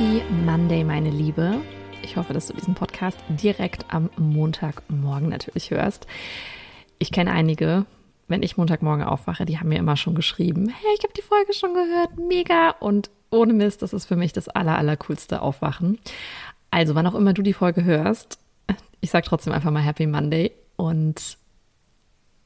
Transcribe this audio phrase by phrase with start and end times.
[0.00, 1.60] Happy Monday, meine Liebe.
[2.00, 6.06] Ich hoffe, dass du diesen Podcast direkt am Montagmorgen natürlich hörst.
[6.98, 7.84] Ich kenne einige,
[8.26, 11.52] wenn ich Montagmorgen aufwache, die haben mir immer schon geschrieben, hey, ich habe die Folge
[11.52, 12.70] schon gehört, mega.
[12.80, 15.98] Und ohne Mist, das ist für mich das aller, aller coolste Aufwachen.
[16.70, 18.38] Also, wann auch immer du die Folge hörst,
[19.02, 21.36] ich sage trotzdem einfach mal Happy Monday und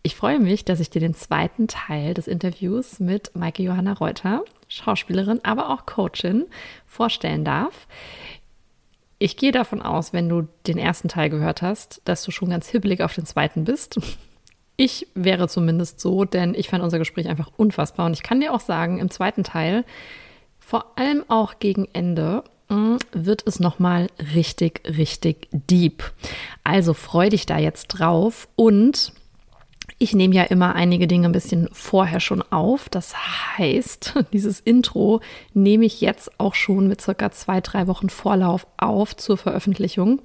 [0.02, 4.44] ich freue mich, dass ich dir den zweiten Teil des Interviews mit Maike Johanna Reuter,
[4.74, 6.46] Schauspielerin, aber auch Coachin,
[6.86, 7.86] vorstellen darf.
[9.18, 12.68] Ich gehe davon aus, wenn du den ersten Teil gehört hast, dass du schon ganz
[12.68, 13.98] hibbelig auf den zweiten bist.
[14.76, 18.06] Ich wäre zumindest so, denn ich fand unser Gespräch einfach unfassbar.
[18.06, 19.84] Und ich kann dir auch sagen, im zweiten Teil,
[20.58, 26.12] vor allem auch gegen Ende, mm, wird es nochmal richtig, richtig deep.
[26.64, 29.12] Also freu dich da jetzt drauf und
[29.98, 32.88] ich nehme ja immer einige Dinge ein bisschen vorher schon auf.
[32.88, 33.14] Das
[33.56, 35.20] heißt, dieses Intro
[35.52, 40.20] nehme ich jetzt auch schon mit circa zwei, drei Wochen Vorlauf auf zur Veröffentlichung.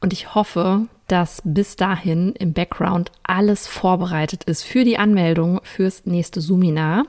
[0.00, 6.06] Und ich hoffe, dass bis dahin im Background alles vorbereitet ist für die Anmeldung fürs
[6.06, 7.04] nächste Suminar.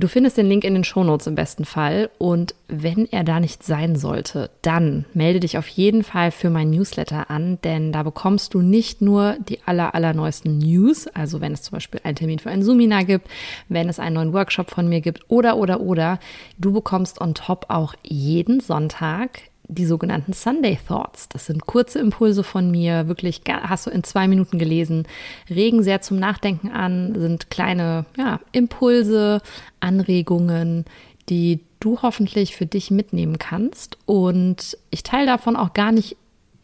[0.00, 2.08] Du findest den Link in den Shownotes im besten Fall.
[2.16, 6.70] Und wenn er da nicht sein sollte, dann melde dich auf jeden Fall für mein
[6.70, 11.60] Newsletter an, denn da bekommst du nicht nur die aller, allerneuesten News, also wenn es
[11.60, 13.28] zum Beispiel einen Termin für ein Seminar gibt,
[13.68, 16.18] wenn es einen neuen Workshop von mir gibt oder, oder, oder.
[16.56, 21.28] Du bekommst on top auch jeden Sonntag die sogenannten Sunday Thoughts.
[21.28, 25.06] Das sind kurze Impulse von mir, wirklich hast du in zwei Minuten gelesen,
[25.48, 29.40] regen sehr zum Nachdenken an, sind kleine ja, Impulse,
[29.80, 30.84] Anregungen,
[31.28, 33.98] die du hoffentlich für dich mitnehmen kannst.
[34.06, 36.16] Und ich teile davon auch gar nicht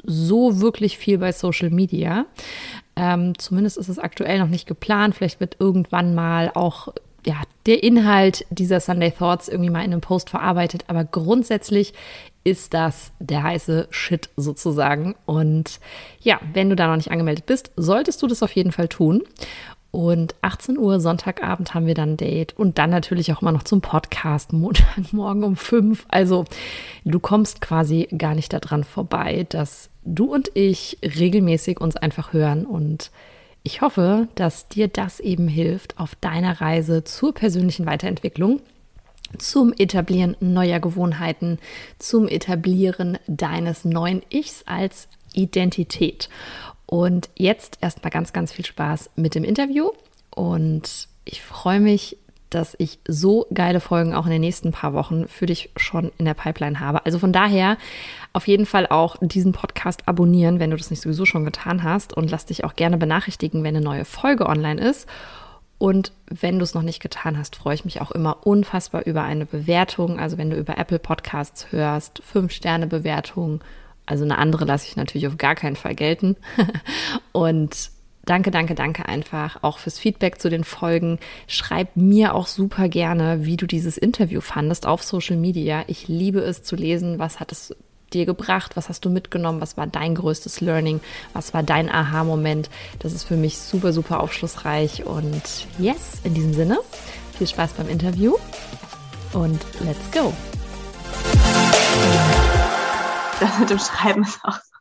[0.04, 2.26] so wirklich viel bei Social Media.
[2.96, 5.14] Ähm, zumindest ist es aktuell noch nicht geplant.
[5.14, 6.88] Vielleicht wird irgendwann mal auch
[7.24, 10.84] ja, der Inhalt dieser Sunday Thoughts irgendwie mal in einem Post verarbeitet.
[10.86, 11.92] Aber grundsätzlich
[12.46, 15.16] ist das der heiße Shit sozusagen.
[15.26, 15.80] Und
[16.20, 19.24] ja, wenn du da noch nicht angemeldet bist, solltest du das auf jeden Fall tun.
[19.90, 23.64] Und 18 Uhr Sonntagabend haben wir dann ein Date und dann natürlich auch immer noch
[23.64, 26.06] zum Podcast Montagmorgen um 5.
[26.06, 26.44] Also
[27.04, 32.64] du kommst quasi gar nicht daran vorbei, dass du und ich regelmäßig uns einfach hören
[32.64, 33.10] und
[33.64, 38.60] ich hoffe, dass dir das eben hilft auf deiner Reise zur persönlichen Weiterentwicklung
[39.38, 41.58] zum Etablieren neuer Gewohnheiten,
[41.98, 46.28] zum Etablieren deines neuen Ichs als Identität.
[46.86, 49.90] Und jetzt erstmal ganz, ganz viel Spaß mit dem Interview
[50.30, 52.16] und ich freue mich,
[52.50, 56.24] dass ich so geile Folgen auch in den nächsten paar Wochen für dich schon in
[56.24, 57.04] der Pipeline habe.
[57.04, 57.76] Also von daher
[58.32, 62.16] auf jeden Fall auch diesen Podcast abonnieren, wenn du das nicht sowieso schon getan hast
[62.16, 65.08] und lass dich auch gerne benachrichtigen, wenn eine neue Folge online ist.
[65.78, 69.22] Und wenn du es noch nicht getan hast, freue ich mich auch immer unfassbar über
[69.22, 70.18] eine Bewertung.
[70.18, 73.60] Also wenn du über Apple Podcasts hörst, fünf Sterne Bewertung.
[74.06, 76.36] Also eine andere lasse ich natürlich auf gar keinen Fall gelten.
[77.32, 77.90] Und
[78.24, 81.18] danke, danke, danke einfach auch fürs Feedback zu den Folgen.
[81.46, 85.84] Schreib mir auch super gerne, wie du dieses Interview fandest auf Social Media.
[85.88, 87.18] Ich liebe es zu lesen.
[87.18, 87.76] Was hat es
[88.12, 88.76] dir gebracht?
[88.76, 89.60] Was hast du mitgenommen?
[89.60, 91.00] Was war dein größtes Learning?
[91.32, 92.70] Was war dein Aha-Moment?
[92.98, 95.04] Das ist für mich super, super aufschlussreich.
[95.04, 96.78] Und yes, in diesem Sinne,
[97.36, 98.36] viel Spaß beim Interview
[99.32, 100.32] und let's go.
[103.40, 104.76] Das mit dem Schreiben ist auch so.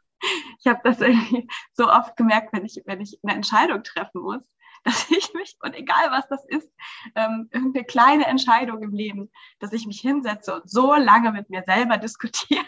[0.59, 4.41] Ich habe das irgendwie so oft gemerkt, wenn ich, wenn ich eine Entscheidung treffen muss,
[4.83, 6.71] dass ich mich, und egal was das ist,
[7.15, 11.63] ähm, irgendeine kleine Entscheidung im Leben, dass ich mich hinsetze und so lange mit mir
[11.65, 12.65] selber diskutiere,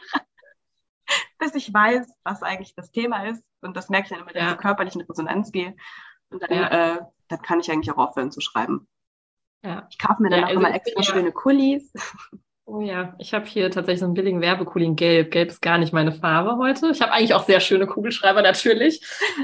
[1.37, 3.43] bis ich weiß, was eigentlich das Thema ist.
[3.61, 5.75] Und das merke ich dann immer, wenn ich zur körperlichen Resonanz gehe.
[6.29, 6.95] Und dann, ja.
[6.95, 8.87] äh, dann kann ich eigentlich auch aufhören zu schreiben.
[9.63, 9.87] Ja.
[9.89, 11.91] Ich kaufe mir dann ja, auch also immer extra schöne Kulis.
[12.69, 15.31] Oh ja, ich habe hier tatsächlich so einen billigen Werbekuli in Gelb.
[15.31, 16.89] Gelb ist gar nicht meine Farbe heute.
[16.91, 18.99] Ich habe eigentlich auch sehr schöne Kugelschreiber natürlich.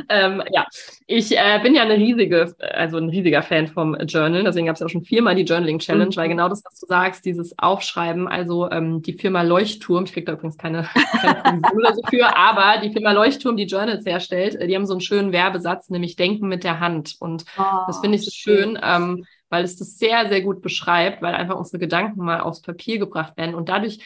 [0.10, 0.66] Ähm, ja,
[1.08, 4.44] ich äh, bin ja eine riesige, also ein riesiger Fan vom Journal.
[4.44, 6.16] Deswegen gab es ja auch schon viermal die Journaling Challenge, mhm.
[6.18, 10.26] weil genau das, was du sagst, dieses Aufschreiben, also ähm, die Firma Leuchtturm, ich kriege
[10.26, 10.86] da übrigens keine,
[11.22, 14.96] keine oder so für, aber die Firma Leuchtturm, die Journals herstellt, äh, die haben so
[14.96, 17.16] einen schönen Werbesatz, nämlich Denken mit der Hand.
[17.20, 18.78] Und oh, das finde ich so schön.
[18.84, 19.24] Ähm,
[19.54, 23.38] weil es das sehr, sehr gut beschreibt, weil einfach unsere Gedanken mal aufs Papier gebracht
[23.38, 23.54] werden.
[23.54, 24.00] Und dadurch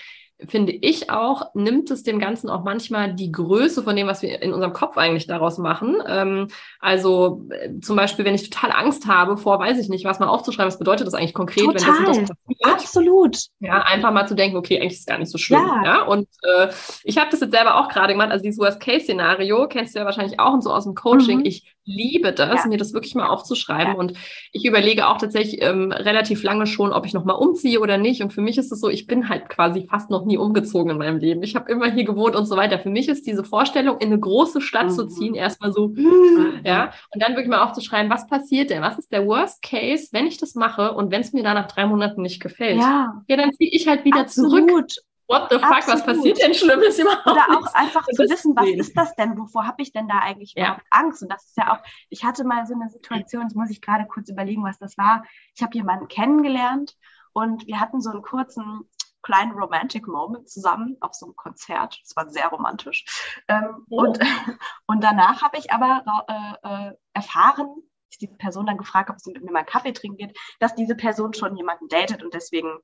[0.45, 4.41] finde ich auch, nimmt es dem Ganzen auch manchmal die Größe von dem, was wir
[4.41, 5.97] in unserem Kopf eigentlich daraus machen.
[6.07, 6.49] Ähm,
[6.79, 10.27] also äh, zum Beispiel, wenn ich total Angst habe vor, weiß ich nicht, was mal
[10.27, 11.97] aufzuschreiben, was bedeutet das eigentlich konkret, total.
[11.97, 12.65] wenn das, das passiert?
[12.65, 13.37] Absolut.
[13.59, 15.59] Ja, einfach mal zu denken, okay, eigentlich ist es gar nicht so schlimm.
[15.59, 15.83] Ja.
[15.83, 16.01] ja?
[16.03, 16.67] Und äh,
[17.03, 20.39] ich habe das jetzt selber auch gerade gemacht, also dieses Worst-Case-Szenario kennst du ja wahrscheinlich
[20.39, 21.39] auch und so aus dem Coaching.
[21.39, 21.45] Mhm.
[21.45, 22.67] Ich liebe das, ja.
[22.67, 23.93] mir das wirklich mal aufzuschreiben.
[23.93, 23.99] Ja.
[23.99, 24.13] Und
[24.51, 28.21] ich überlege auch tatsächlich ähm, relativ lange schon, ob ich nochmal umziehe oder nicht.
[28.21, 30.97] Und für mich ist es so, ich bin halt quasi fast noch nie umgezogen in
[30.97, 31.41] meinem Leben.
[31.41, 32.77] Ich habe immer hier gewohnt und so weiter.
[32.79, 34.91] Für mich ist diese Vorstellung, in eine große Stadt mhm.
[34.91, 36.61] zu ziehen, erstmal so, mhm.
[36.63, 38.81] ja, und dann wirklich mal aufzuschreiben, was passiert denn?
[38.81, 41.67] Was ist der Worst Case, wenn ich das mache und wenn es mir da nach
[41.67, 42.79] drei Monaten nicht gefällt?
[42.79, 44.69] Ja, ja dann ziehe ich halt wieder Absolut.
[44.69, 44.87] zurück.
[45.29, 45.99] What the fuck, Absolut.
[45.99, 47.27] was passiert denn Schlimmes überhaupt?
[47.27, 49.37] Oder auch einfach zu wissen, was ist das denn?
[49.37, 50.63] Wovor habe ich denn da eigentlich ja.
[50.63, 51.21] überhaupt Angst?
[51.21, 54.05] Und das ist ja auch, ich hatte mal so eine Situation, jetzt muss ich gerade
[54.05, 55.25] kurz überlegen, was das war.
[55.53, 56.95] Ich habe jemanden kennengelernt
[57.33, 58.89] und wir hatten so einen kurzen
[59.21, 61.99] kleinen Romantic Moment zusammen auf so einem Konzert.
[62.03, 63.05] Das war sehr romantisch.
[63.47, 64.01] Ähm, oh.
[64.01, 64.19] und,
[64.87, 69.31] und danach habe ich aber äh, äh, erfahren, ich die Person dann gefragt, ob sie
[69.31, 72.79] mit mir mal Kaffee trinken geht, dass diese Person schon jemanden datet und deswegen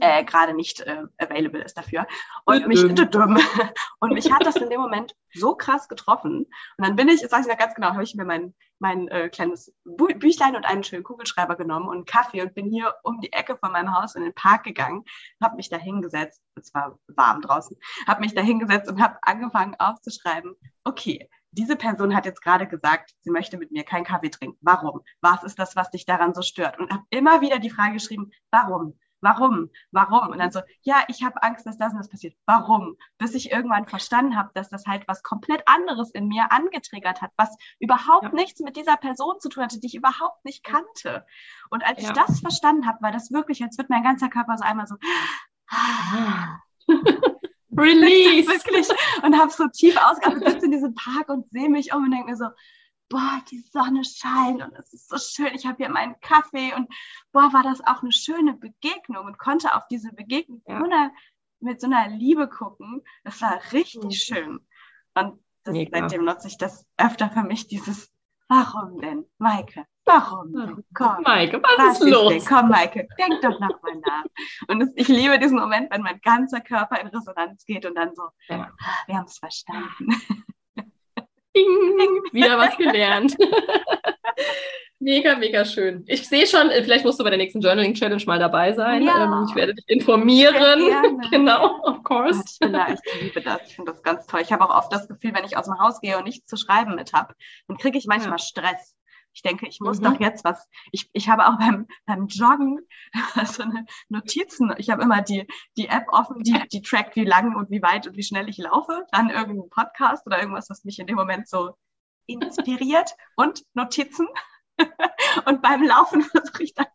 [0.00, 2.06] äh, gerade nicht äh, available ist dafür.
[2.44, 2.82] Und mich,
[4.00, 6.46] und mich hat das in dem Moment so krass getroffen.
[6.76, 9.08] Und dann bin ich, jetzt sage ich noch ganz genau, habe ich mir mein, mein
[9.08, 13.20] äh, kleines Bü Büchlein und einen schönen Kugelschreiber genommen und Kaffee und bin hier um
[13.20, 15.04] die Ecke von meinem Haus in den Park gegangen,
[15.42, 17.76] habe mich da hingesetzt, es war warm draußen,
[18.06, 20.54] habe mich da hingesetzt und habe angefangen aufzuschreiben,
[20.84, 24.58] okay, diese Person hat jetzt gerade gesagt, sie möchte mit mir keinen Kaffee trinken.
[24.60, 25.00] Warum?
[25.22, 26.78] Was ist das, was dich daran so stört?
[26.78, 28.98] Und habe immer wieder die Frage geschrieben, warum?
[29.20, 29.70] Warum?
[29.90, 30.28] Warum?
[30.28, 32.34] Und dann so, ja, ich habe Angst, dass das und das passiert.
[32.46, 32.96] Warum?
[33.18, 37.30] Bis ich irgendwann verstanden habe, dass das halt was komplett anderes in mir angetriggert hat,
[37.36, 38.32] was überhaupt ja.
[38.32, 41.26] nichts mit dieser Person zu tun hatte, die ich überhaupt nicht kannte.
[41.70, 42.08] Und als ja.
[42.08, 44.96] ich das verstanden habe, war das wirklich, als wird mein ganzer Körper so einmal so
[47.76, 48.48] Release.
[48.48, 48.88] wirklich.
[49.22, 52.30] Und habe so tief ausgeatmet, sitze in diesem Park und sehe mich um und denke
[52.30, 52.46] mir so,
[53.08, 56.88] boah, die Sonne scheint und es ist so schön, ich habe hier meinen Kaffee und
[57.32, 61.10] boah, war das auch eine schöne Begegnung und konnte auf diese Begegnung ja.
[61.60, 63.02] mit so einer Liebe gucken.
[63.24, 64.10] Das war richtig mhm.
[64.10, 64.66] schön.
[65.14, 68.12] Und das, seitdem nutze ich das öfter für mich, dieses
[68.48, 69.86] Warum denn, Maike?
[70.04, 70.84] Warum denn?
[70.94, 72.32] Komm, Maike, was, was ist los?
[72.32, 72.44] Denn?
[72.44, 74.24] Komm, Maike, denk doch nochmal nach.
[74.68, 78.14] Und das, ich liebe diesen Moment, wenn mein ganzer Körper in Resonanz geht und dann
[78.14, 78.70] so, ja.
[78.80, 80.14] Ah, wir haben es verstanden.
[82.32, 83.36] Wieder was gelernt.
[84.98, 86.04] mega, mega schön.
[86.06, 89.02] Ich sehe schon, äh, vielleicht musst du bei der nächsten Journaling Challenge mal dabei sein.
[89.02, 89.24] Ja.
[89.24, 90.80] Ähm, ich werde dich informieren.
[91.30, 92.42] Genau, of course.
[92.46, 93.60] Ich, bin da, ich liebe das.
[93.66, 94.40] Ich finde das ganz toll.
[94.42, 96.56] Ich habe auch oft das Gefühl, wenn ich aus dem Haus gehe und nichts zu
[96.56, 97.34] schreiben mit habe,
[97.68, 98.38] dann kriege ich manchmal ja.
[98.38, 98.96] Stress.
[99.36, 100.04] Ich denke, ich muss mhm.
[100.04, 100.66] doch jetzt was.
[100.92, 102.80] Ich, ich habe auch beim, beim Joggen
[103.44, 104.74] so eine Notizen.
[104.78, 105.46] Ich habe immer die,
[105.76, 108.56] die App offen, die, die trackt, wie lang und wie weit und wie schnell ich
[108.56, 109.04] laufe.
[109.12, 111.76] Dann irgendein Podcast oder irgendwas, was mich in dem Moment so
[112.24, 114.26] inspiriert und Notizen.
[115.44, 116.86] und beim Laufen versuche ich dann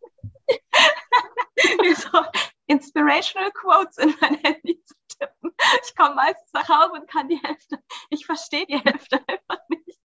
[1.94, 2.20] so
[2.66, 5.52] inspirational Quotes in mein Handy zu tippen.
[5.86, 7.78] Ich komme meistens nach Hause und kann die Hälfte,
[8.10, 10.00] ich verstehe die Hälfte einfach nicht.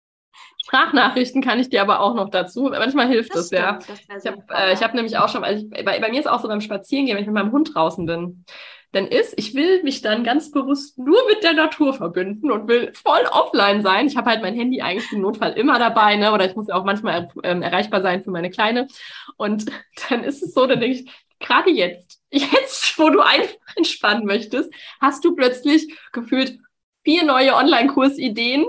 [0.66, 2.64] Sprachnachrichten kann ich dir aber auch noch dazu.
[2.64, 3.78] Manchmal hilft das, das ja.
[4.08, 6.40] Das ich habe äh, hab nämlich auch schon, also ich, bei, bei, mir ist auch
[6.40, 8.44] so beim Spazierengehen, wenn ich mit meinem Hund draußen bin,
[8.90, 12.92] dann ist, ich will mich dann ganz bewusst nur mit der Natur verbünden und will
[12.94, 14.08] voll offline sein.
[14.08, 16.32] Ich habe halt mein Handy eigentlich im Notfall immer dabei, ne?
[16.32, 18.88] oder ich muss ja auch manchmal ähm, erreichbar sein für meine Kleine.
[19.36, 19.66] Und
[20.08, 24.72] dann ist es so, dann denke ich, gerade jetzt, jetzt, wo du einfach entspannen möchtest,
[25.00, 26.58] hast du plötzlich gefühlt
[27.06, 28.66] vier neue Online-Kursideen,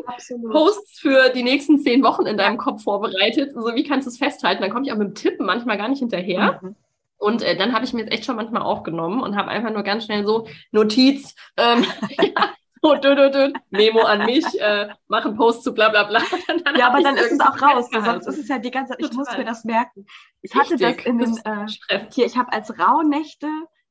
[0.52, 3.54] Posts für die nächsten zehn Wochen in deinem Kopf vorbereitet.
[3.56, 4.62] So, wie kannst du es festhalten?
[4.62, 6.60] Dann komme ich auch mit dem Tippen manchmal gar nicht hinterher.
[6.62, 6.76] Mhm.
[7.18, 9.82] Und äh, dann habe ich mir jetzt echt schon manchmal aufgenommen und habe einfach nur
[9.82, 15.26] ganz schnell so Notiz, ähm, ja, so, dü, dü, dü, Memo an mich, äh, mach
[15.26, 16.22] einen Post zu bla bla bla.
[16.78, 19.10] ja, aber dann ist es auch raus, sonst ist es ja die ganze Zeit, ich
[19.10, 19.18] Total.
[19.18, 20.06] muss mir das merken.
[20.44, 20.86] Ich Richtig.
[20.86, 23.48] hatte das in den, äh, hier, ich habe als Rauhnächte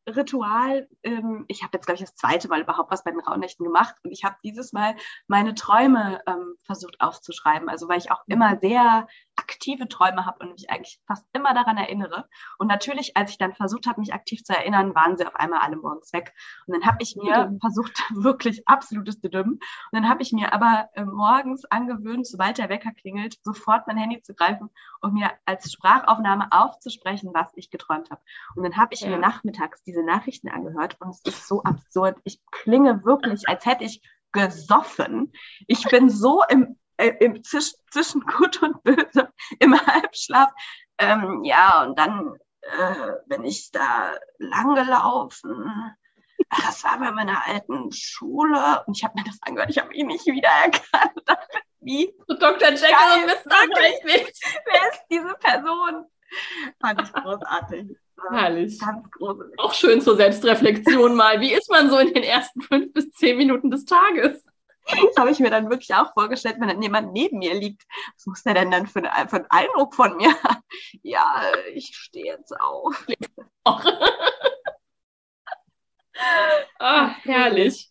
[0.07, 0.89] Ritual.
[1.03, 3.97] Ähm, ich habe jetzt, glaube ich, das zweite Mal überhaupt was bei den Rauhnächten gemacht
[4.03, 4.95] und ich habe dieses Mal
[5.27, 7.69] meine Träume ähm, versucht aufzuschreiben.
[7.69, 8.61] Also weil ich auch immer mhm.
[8.61, 9.09] sehr
[9.49, 12.29] aktive Träume habe und mich eigentlich fast immer daran erinnere.
[12.59, 15.61] Und natürlich, als ich dann versucht habe, mich aktiv zu erinnern, waren sie auf einmal
[15.61, 16.35] alle morgens weg.
[16.67, 17.61] Und dann habe ich mir mhm.
[17.61, 19.53] versucht, wirklich absolutes Düdüm.
[19.53, 19.61] Und
[19.93, 24.21] dann habe ich mir aber äh, morgens angewöhnt, sobald der Wecker klingelt, sofort mein Handy
[24.21, 24.69] zu greifen
[25.01, 28.21] und mir als Sprachaufnahme aufzusprechen, was ich geträumt habe.
[28.57, 29.11] Und dann habe ich ja.
[29.11, 32.19] mir nachmittags diese Nachrichten angehört und es ist so absurd.
[32.25, 35.33] Ich klinge wirklich, als hätte ich gesoffen.
[35.67, 40.51] Ich bin so im äh, im Zisch, zwischen Gut und Böse im Halbschlaf.
[40.99, 45.95] Ähm, ja, und dann äh, bin ich da lang gelaufen.
[46.51, 50.07] Das war bei meiner alten Schule und ich habe mir das angehört, ich habe ihn
[50.09, 51.23] nicht wiedererkannt.
[51.81, 52.13] Wie?
[52.29, 52.71] Dr.
[52.71, 53.57] Jekyll und Mr.
[53.63, 54.03] Hyde.
[54.05, 56.07] Wer ist diese Person?
[56.81, 57.97] Fand ich großartig.
[58.31, 58.79] Herrlich.
[58.81, 59.59] Ganz gruselig.
[59.59, 61.41] Auch schön zur Selbstreflexion mal.
[61.41, 64.43] Wie ist man so in den ersten fünf bis zehn Minuten des Tages?
[64.87, 67.83] Das habe ich mir dann wirklich auch vorgestellt, wenn dann jemand neben mir liegt.
[68.17, 70.35] Was muss der denn dann für, eine, für einen Eindruck von mir?
[71.03, 71.43] Ja,
[71.75, 73.07] ich stehe jetzt auf.
[76.79, 77.89] Ah, herrlich.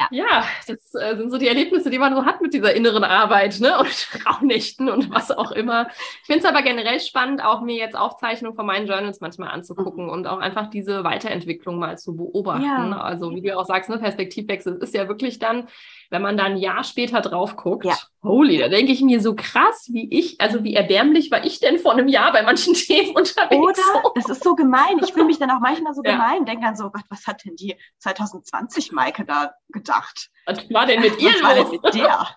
[0.00, 0.24] Ja.
[0.24, 3.60] ja, das äh, sind so die Erlebnisse, die man so hat mit dieser inneren Arbeit,
[3.60, 3.78] ne?
[3.78, 5.88] Und Raunächten und was auch immer.
[6.22, 10.04] Ich finde es aber generell spannend, auch mir jetzt Aufzeichnungen von meinen Journals manchmal anzugucken
[10.04, 10.10] mhm.
[10.10, 12.64] und auch einfach diese Weiterentwicklung mal zu beobachten.
[12.64, 13.00] Ja.
[13.00, 15.68] Also, wie du auch sagst, ne, Perspektivwechsel ist ja wirklich dann,
[16.10, 17.96] wenn man da ein Jahr später drauf guckt, ja.
[18.22, 21.78] holy, da denke ich mir so krass, wie ich, also wie erbärmlich war ich denn
[21.78, 23.56] vor einem Jahr bei manchen Themen unterwegs.
[23.56, 24.12] Oder?
[24.16, 24.98] Das ist so gemein.
[25.02, 26.12] Ich fühle mich dann auch manchmal so ja.
[26.12, 30.30] gemein, denke dann so, Gott, was hat denn die 2020 Maike da gedacht?
[30.46, 32.28] Was war denn mit ihr was war denn mit der?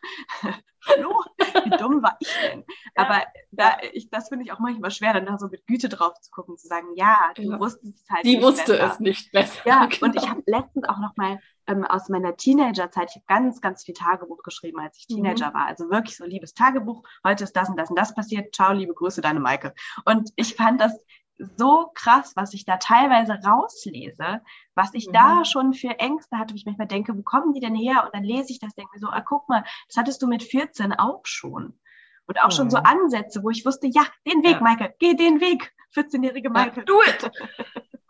[0.88, 1.24] Hallo,
[1.64, 2.64] wie dumm war ich denn?
[2.96, 3.04] Ja.
[3.04, 6.20] Aber da, ich, das finde ich auch manchmal schwer, dann da so mit Güte drauf
[6.20, 7.60] zu gucken, zu sagen, ja, du ja.
[7.60, 8.92] wusstest es halt Die nicht wusste besser.
[8.92, 9.62] es nicht besser.
[9.66, 10.02] Ja, genau.
[10.06, 13.84] und ich habe letztens auch noch mal ähm, aus meiner Teenagerzeit, ich habe ganz, ganz
[13.84, 15.24] viel Tagebuch geschrieben, als ich mhm.
[15.24, 15.54] Teenager mhm.
[15.54, 15.68] war.
[15.68, 17.04] Also wirklich so liebes Tagebuch.
[17.24, 18.54] Heute ist das und das und das passiert.
[18.54, 19.74] Ciao, liebe Grüße, deine Maike.
[20.06, 20.94] Und ich fand das
[21.38, 24.42] so krass, was ich da teilweise rauslese,
[24.76, 25.14] was ich mhm.
[25.14, 28.04] da schon für Ängste hatte, wo ich manchmal denke, wo kommen die denn her?
[28.06, 30.44] Und dann lese ich das, denke mir so, ah, guck mal, das hattest du mit
[30.44, 31.80] 14 auch schon.
[32.26, 32.52] Und auch mhm.
[32.52, 32.86] schon so mhm.
[32.86, 34.62] Ansätze, wo ich wusste, ja, den Weg, ja.
[34.62, 36.82] Maike, geh den Weg, 14-jährige Maike.
[36.82, 37.32] Ja, do it!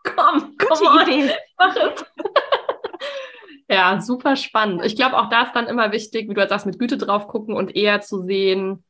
[0.04, 1.00] komm, Gute on.
[1.02, 1.34] Idee.
[1.58, 2.04] Mach es.
[3.66, 4.84] Ja, super spannend.
[4.84, 7.28] Ich glaube, auch da ist dann immer wichtig, wie du jetzt sagst, mit Güte drauf
[7.28, 8.84] gucken und eher zu sehen,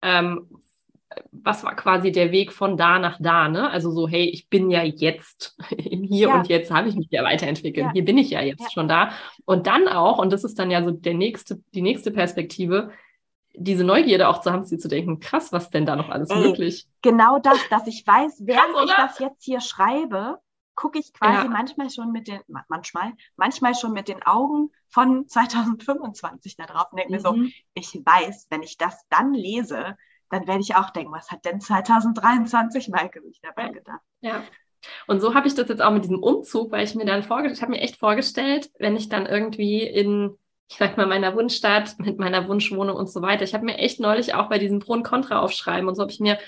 [0.00, 0.48] ähm,
[1.30, 3.70] was war quasi der Weg von da nach da, ne?
[3.70, 6.34] Also so, hey, ich bin ja jetzt im Hier ja.
[6.34, 7.86] und Jetzt habe ich mich ja weiterentwickelt.
[7.86, 7.92] Ja.
[7.92, 8.70] Hier bin ich ja jetzt ja.
[8.70, 9.12] schon da.
[9.44, 12.90] Und dann auch, und das ist dann ja so der nächste, die nächste Perspektive,
[13.56, 16.40] diese Neugierde auch zu haben, sie zu denken, krass, was denn da noch alles Ey,
[16.40, 16.88] möglich?
[17.02, 20.38] Genau das, dass ich weiß, während krass, ich das jetzt hier schreibe,
[20.74, 26.56] gucke ich quasi manchmal schon mit den, manchmal, manchmal schon mit den Augen von 2025
[26.56, 27.16] da drauf und denke mhm.
[27.16, 27.52] mir so, mhm.
[27.74, 29.96] ich weiß, wenn ich das dann lese,
[30.34, 34.00] dann werde ich auch denken, was hat denn 2023 Maike sich dabei gedacht?
[34.20, 34.42] Ja.
[35.06, 37.56] Und so habe ich das jetzt auch mit diesem Umzug, weil ich mir dann vorgestellt,
[37.56, 40.36] ich habe mir echt vorgestellt, wenn ich dann irgendwie in,
[40.68, 44.00] ich sag mal, meiner Wunschstadt mit meiner Wunschwohnung und so weiter, ich habe mir echt
[44.00, 46.38] neulich auch bei diesem Pro und Contra aufschreiben und so habe ich mir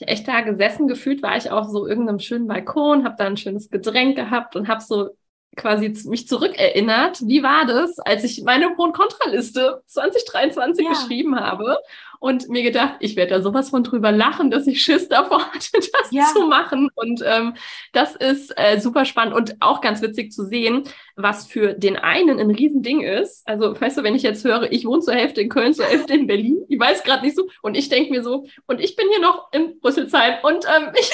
[0.00, 3.36] ich echt da gesessen gefühlt, war ich auf so irgendeinem schönen Balkon, habe da ein
[3.36, 5.10] schönes Getränk gehabt und habe so
[5.56, 10.92] quasi mich zurückerinnert, wie war das, als ich meine Pro- und Kontraliste 2023 ja.
[10.92, 11.78] geschrieben habe
[12.20, 15.68] und mir gedacht, ich werde da sowas von drüber lachen, dass ich Schiss davor hatte,
[15.72, 16.24] das ja.
[16.32, 16.90] zu machen.
[16.94, 17.54] Und ähm,
[17.92, 20.84] das ist äh, super spannend und auch ganz witzig zu sehen,
[21.16, 23.46] was für den einen ein Riesending ist.
[23.48, 26.14] Also, weißt du, wenn ich jetzt höre, ich wohne zur Hälfte in Köln, zur Hälfte
[26.14, 29.06] in Berlin, ich weiß gerade nicht so, und ich denke mir so, und ich bin
[29.10, 31.10] hier noch in Rüsselsheim und ähm, ich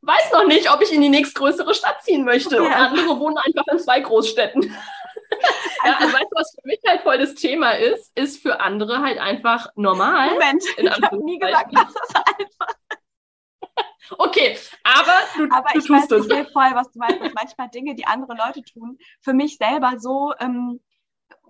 [0.00, 2.56] weiß noch nicht, ob ich in die nächstgrößere Stadt ziehen möchte.
[2.56, 2.62] Ja.
[2.62, 4.72] Und andere wohnen einfach in zwei Großstädten.
[5.84, 9.00] Ja, also weißt du, was für mich halt voll das Thema ist, ist für andere
[9.00, 10.32] halt einfach normal.
[10.32, 12.74] Moment, ich habe nie gesagt, das ist einfach.
[14.16, 16.26] Okay, aber du, aber du ich tust weiß, es.
[16.26, 19.98] Ich voll, was du meinst, dass manchmal Dinge, die andere Leute tun, für mich selber
[19.98, 20.80] so ähm,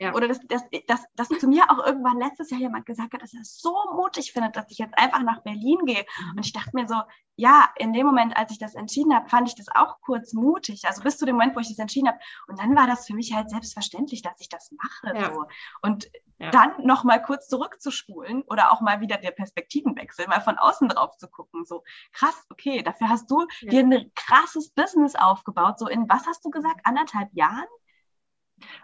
[0.00, 0.14] ja.
[0.14, 3.34] Oder dass, dass, dass, dass zu mir auch irgendwann letztes Jahr jemand gesagt hat, dass
[3.34, 6.04] er es so mutig findet, dass ich jetzt einfach nach Berlin gehe.
[6.18, 6.30] Mhm.
[6.36, 6.96] Und ich dachte mir so,
[7.36, 10.84] ja, in dem Moment, als ich das entschieden habe, fand ich das auch kurz mutig.
[10.86, 12.18] Also bis zu dem Moment, wo ich das entschieden habe.
[12.48, 15.16] Und dann war das für mich halt selbstverständlich, dass ich das mache.
[15.16, 15.32] Ja.
[15.32, 15.44] So.
[15.82, 16.50] Und ja.
[16.50, 21.16] dann noch mal kurz zurückzuspulen oder auch mal wieder der Perspektivenwechsel, mal von außen drauf
[21.16, 21.64] zu gucken.
[21.64, 23.70] So krass, okay, dafür hast du ja.
[23.70, 25.78] dir ein krasses Business aufgebaut.
[25.78, 26.80] So in was hast du gesagt?
[26.84, 27.66] Anderthalb Jahren?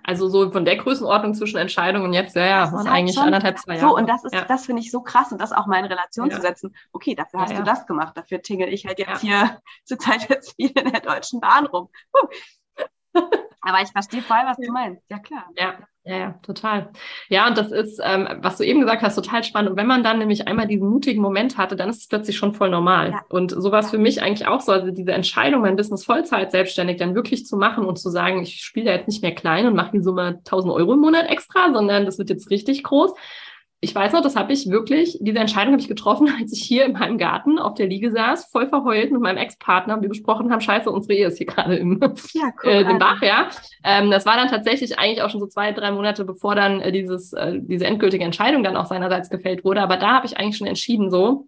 [0.03, 3.59] Also so von der Größenordnung zwischen Entscheidung und jetzt, ja, ja, waren halt eigentlich anderthalb,
[3.59, 3.89] zwei Jahre.
[3.89, 4.45] So, und das ist, ja.
[4.45, 6.37] das finde ich so krass und das auch mal in Relation ja.
[6.37, 6.75] zu setzen.
[6.93, 10.57] Okay, dafür hast ja, du das gemacht, dafür tingel ich halt jetzt hier zurzeit jetzt
[10.57, 11.89] viel in der Deutschen Bahn rum.
[13.61, 15.03] Aber ich verstehe voll, was du meinst.
[15.09, 15.49] Ja, klar.
[15.57, 16.91] Ja, ja, ja, total.
[17.31, 19.71] Ja, und das ist, ähm, was du eben gesagt hast, total spannend.
[19.71, 22.53] Und wenn man dann nämlich einmal diesen mutigen Moment hatte, dann ist es plötzlich schon
[22.53, 23.13] voll normal.
[23.13, 23.23] Ja.
[23.31, 24.73] Und so war es für mich eigentlich auch so.
[24.73, 28.61] Also diese Entscheidung, mein Business Vollzeit selbstständig dann wirklich zu machen und zu sagen, ich
[28.61, 31.73] spiele da jetzt nicht mehr klein und mache die Summe 1000 Euro im Monat extra,
[31.73, 33.15] sondern das wird jetzt richtig groß
[33.85, 36.87] ich weiß noch, das habe ich wirklich, diese Entscheidung habe ich getroffen, als ich hier
[36.87, 40.51] in meinem Garten auf der Liege saß, voll verheult mit meinem Ex-Partner und wir besprochen
[40.51, 42.01] haben, scheiße, unsere Ehe ist hier gerade im,
[42.33, 43.49] ja, cool, äh, im Bach, ja.
[43.85, 46.91] Ähm, das war dann tatsächlich eigentlich auch schon so zwei, drei Monate, bevor dann äh,
[46.91, 49.83] dieses, äh, diese endgültige Entscheidung dann auch seinerseits gefällt wurde.
[49.83, 51.47] Aber da habe ich eigentlich schon entschieden, so,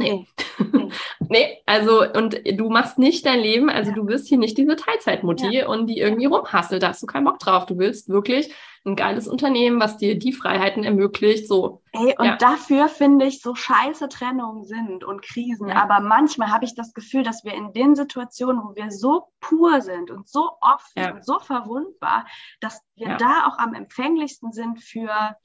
[0.00, 0.26] Nee.
[1.20, 3.96] nee, also und du machst nicht dein Leben, also ja.
[3.96, 5.68] du wirst hier nicht diese Teilzeitmutti ja.
[5.68, 7.66] und die irgendwie rumhasselt, da hast du keinen Bock drauf.
[7.66, 8.52] Du willst wirklich
[8.86, 11.82] ein geiles Unternehmen, was dir die Freiheiten ermöglicht, so.
[11.92, 12.36] Ey, und ja.
[12.36, 17.22] dafür finde ich so scheiße Trennungen sind und Krisen, aber manchmal habe ich das Gefühl,
[17.22, 21.38] dass wir in den Situationen, wo wir so pur sind und so offen und so
[21.40, 22.26] verwundbar,
[22.60, 25.36] dass wir da auch am empfänglichsten sind für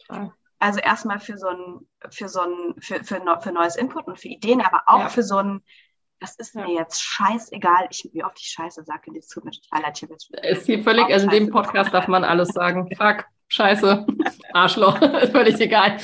[0.66, 4.30] also erstmal für so ein, für so ein, für, für, für neues Input und für
[4.30, 5.10] Ideen, aber auch ja.
[5.10, 5.62] für so ein,
[6.20, 9.84] Das ist mir jetzt scheißegal, ich, wie oft ich Scheiße sage, das tut mir total
[9.84, 10.02] leid.
[10.42, 12.90] Ist völlig, also in dem Podcast darf man alles sagen.
[12.98, 14.08] Fuck, Scheiße,
[14.54, 15.98] Arschloch, ist völlig egal.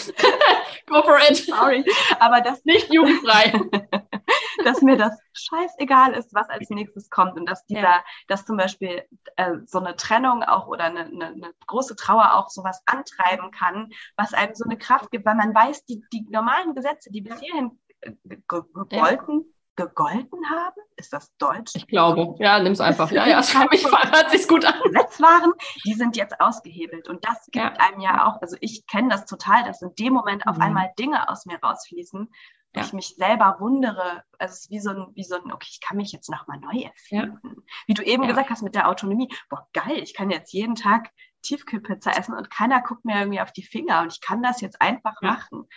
[0.88, 1.38] Go for it.
[1.38, 1.83] Sorry,
[2.19, 3.53] aber das nicht jugendfrei.
[4.63, 8.03] dass mir das scheißegal ist, was als nächstes kommt und dass dieser, ja.
[8.27, 9.03] dass zum Beispiel
[9.35, 13.89] äh, so eine Trennung auch oder eine, eine, eine, große Trauer auch sowas antreiben kann,
[14.17, 17.39] was einem so eine Kraft gibt, weil man weiß, die, die normalen Gesetze, die bis
[17.39, 17.79] hierhin
[18.23, 19.60] gegolten, ja.
[19.88, 21.73] Gegolten haben, ist das Deutsch?
[21.75, 23.11] Ich glaube, ja, nimm es einfach.
[23.11, 24.75] Ja, ja, es hört sich gut an.
[24.83, 25.53] Gesetz waren,
[25.85, 27.85] die sind jetzt ausgehebelt und das gibt ja.
[27.85, 30.63] einem ja auch, also ich kenne das total, dass in dem Moment auf mhm.
[30.63, 32.29] einmal Dinge aus mir rausfließen,
[32.75, 32.81] ja.
[32.81, 34.23] ich mich selber wundere.
[34.38, 36.59] Also es ist wie so ein, wie so ein, okay, ich kann mich jetzt nochmal
[36.59, 37.39] neu erfinden.
[37.43, 37.63] Ja.
[37.88, 41.09] Wie du eben gesagt hast mit der Autonomie, boah, geil, ich kann jetzt jeden Tag
[41.41, 44.81] Tiefkühlpizza essen und keiner guckt mir irgendwie auf die Finger und ich kann das jetzt
[44.81, 45.67] einfach machen.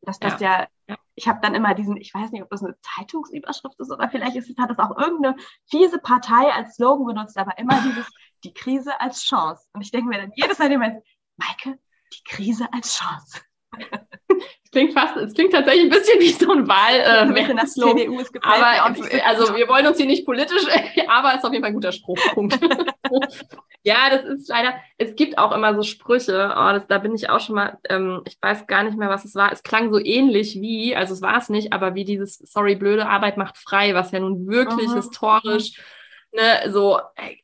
[0.00, 0.66] Dass das ja,
[1.14, 4.36] ich habe dann immer diesen, ich weiß nicht, ob das eine Zeitungsüberschrift ist oder vielleicht
[4.36, 5.36] ist, hat das auch irgendeine
[5.68, 8.08] fiese Partei als Slogan benutzt, aber immer dieses,
[8.44, 9.66] die Krise als Chance.
[9.72, 11.02] Und ich denke mir dann jedes Mal,
[11.36, 11.78] Maike,
[12.12, 13.40] die Krise als Chance
[14.72, 17.28] klingt fast, es klingt tatsächlich ein bisschen wie so ein Wahl.
[17.28, 20.64] Äh, CDU ist aber also wir wollen uns hier nicht politisch,
[21.08, 22.58] aber es ist auf jeden Fall ein guter Spruchpunkt.
[23.84, 24.74] ja, das ist leider.
[24.98, 26.54] Es gibt auch immer so Sprüche.
[26.56, 27.78] Oh, das, da bin ich auch schon mal.
[27.88, 29.52] Ähm, ich weiß gar nicht mehr, was es war.
[29.52, 33.06] Es klang so ähnlich wie, also es war es nicht, aber wie dieses Sorry blöde
[33.06, 34.96] Arbeit macht frei, was ja nun wirklich mhm.
[34.96, 35.72] historisch
[36.32, 36.98] ne, so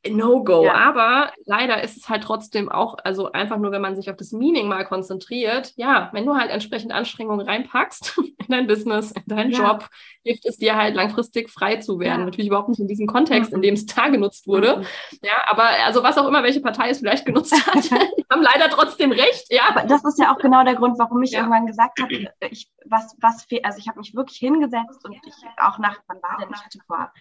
[0.09, 0.65] No-Go.
[0.65, 0.75] Ja.
[0.75, 4.33] Aber leider ist es halt trotzdem auch, also einfach nur, wenn man sich auf das
[4.33, 9.51] Meaning mal konzentriert, ja, wenn du halt entsprechend Anstrengungen reinpackst in dein Business, in deinen
[9.53, 9.59] ja.
[9.59, 9.89] Job,
[10.25, 12.21] hilft es dir halt langfristig frei zu werden.
[12.21, 12.25] Ja.
[12.27, 13.63] Natürlich überhaupt nicht in diesem Kontext, in mhm.
[13.63, 14.79] dem es da genutzt wurde.
[14.79, 14.87] Mhm.
[15.23, 18.71] Ja, aber also was auch immer, welche Partei es vielleicht genutzt hat, die haben leider
[18.71, 19.63] trotzdem recht, ja.
[19.69, 23.17] Aber das ist ja auch genau der Grund, warum ich irgendwann gesagt habe, ich, was,
[23.21, 25.21] was also ich habe mich wirklich hingesetzt und ich
[25.59, 27.13] auch nach, wann war denn, ich hatte vor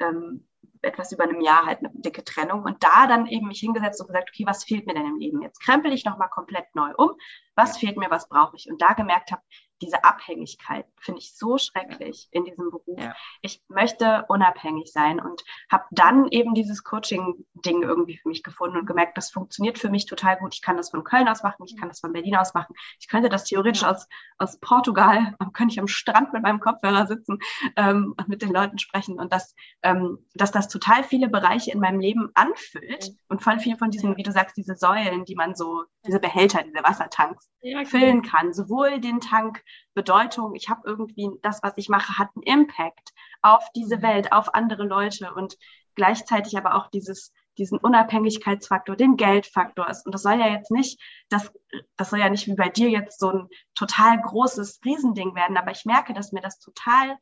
[0.00, 0.46] ähm,
[0.82, 4.08] etwas über einem Jahr halt eine dicke Trennung und da dann eben mich hingesetzt und
[4.08, 5.42] gesagt, okay, was fehlt mir denn im Leben?
[5.42, 7.12] Jetzt krempel ich nochmal komplett neu um.
[7.56, 8.68] Was fehlt mir, was brauche ich?
[8.70, 9.42] Und da gemerkt habe,
[9.84, 12.98] diese Abhängigkeit finde ich so schrecklich in diesem Beruf.
[12.98, 13.14] Ja.
[13.42, 18.86] Ich möchte unabhängig sein und habe dann eben dieses Coaching-Ding irgendwie für mich gefunden und
[18.86, 20.54] gemerkt, das funktioniert für mich total gut.
[20.54, 22.74] Ich kann das von Köln aus machen, ich kann das von Berlin aus machen.
[23.00, 23.90] Ich könnte das theoretisch ja.
[23.90, 24.06] aus,
[24.38, 27.38] aus Portugal, könnte ich am Strand mit meinem Kopfhörer sitzen
[27.76, 31.80] ähm, und mit den Leuten sprechen und dass, ähm, dass das total viele Bereiche in
[31.80, 33.18] meinem Leben anfüllt mhm.
[33.28, 36.62] und voll viel von diesen, wie du sagst, diese Säulen, die man so, diese Behälter,
[36.62, 38.52] diese Wassertanks ja, füllen kann.
[38.52, 39.62] Sowohl den Tank
[39.94, 44.02] Bedeutung, ich habe irgendwie, das, was ich mache, hat einen Impact auf diese mhm.
[44.02, 45.56] Welt, auf andere Leute und
[45.94, 50.04] gleichzeitig aber auch dieses, diesen Unabhängigkeitsfaktor, den Geldfaktor ist.
[50.04, 51.52] Und das soll ja jetzt nicht, das,
[51.96, 55.70] das soll ja nicht wie bei dir jetzt so ein total großes Riesending werden, aber
[55.70, 57.16] ich merke, dass mir das total,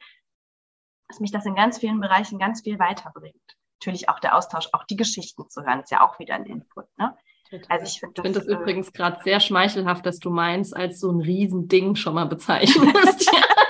[1.08, 3.56] dass mich das in ganz vielen Bereichen ganz viel weiterbringt.
[3.80, 6.86] Natürlich auch der Austausch, auch die Geschichten zu hören, ist ja auch wieder ein Input.
[6.96, 7.16] Ne?
[7.68, 11.00] Also ich finde das, find das äh, übrigens gerade sehr schmeichelhaft, dass du meinst, als
[11.00, 13.30] so ein Riesending schon mal bezeichnest.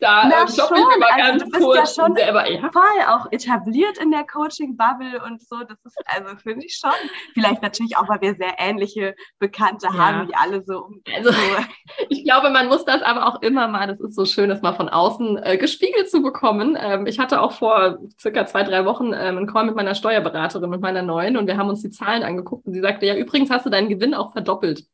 [0.00, 0.76] da Na, äh, schon.
[0.76, 2.70] ich mal also, ganz kurz ja schon selber, ja.
[2.72, 5.56] voll auch etabliert in der Coaching-Bubble und so.
[5.68, 6.90] Das ist, also finde ich schon.
[7.34, 9.98] Vielleicht natürlich auch, weil wir sehr ähnliche Bekannte ja.
[9.98, 10.90] haben, die alle so.
[11.14, 11.30] Also,
[12.08, 14.74] ich glaube, man muss das aber auch immer mal, das ist so schön, das mal
[14.74, 16.76] von außen äh, gespiegelt zu bekommen.
[16.80, 20.70] Ähm, ich hatte auch vor circa zwei, drei Wochen ähm, einen Call mit meiner Steuerberaterin,
[20.70, 23.50] mit meiner neuen, und wir haben uns die Zahlen angeguckt und sie sagte, ja, übrigens
[23.50, 24.84] hast du deinen Gewinn auch verdoppelt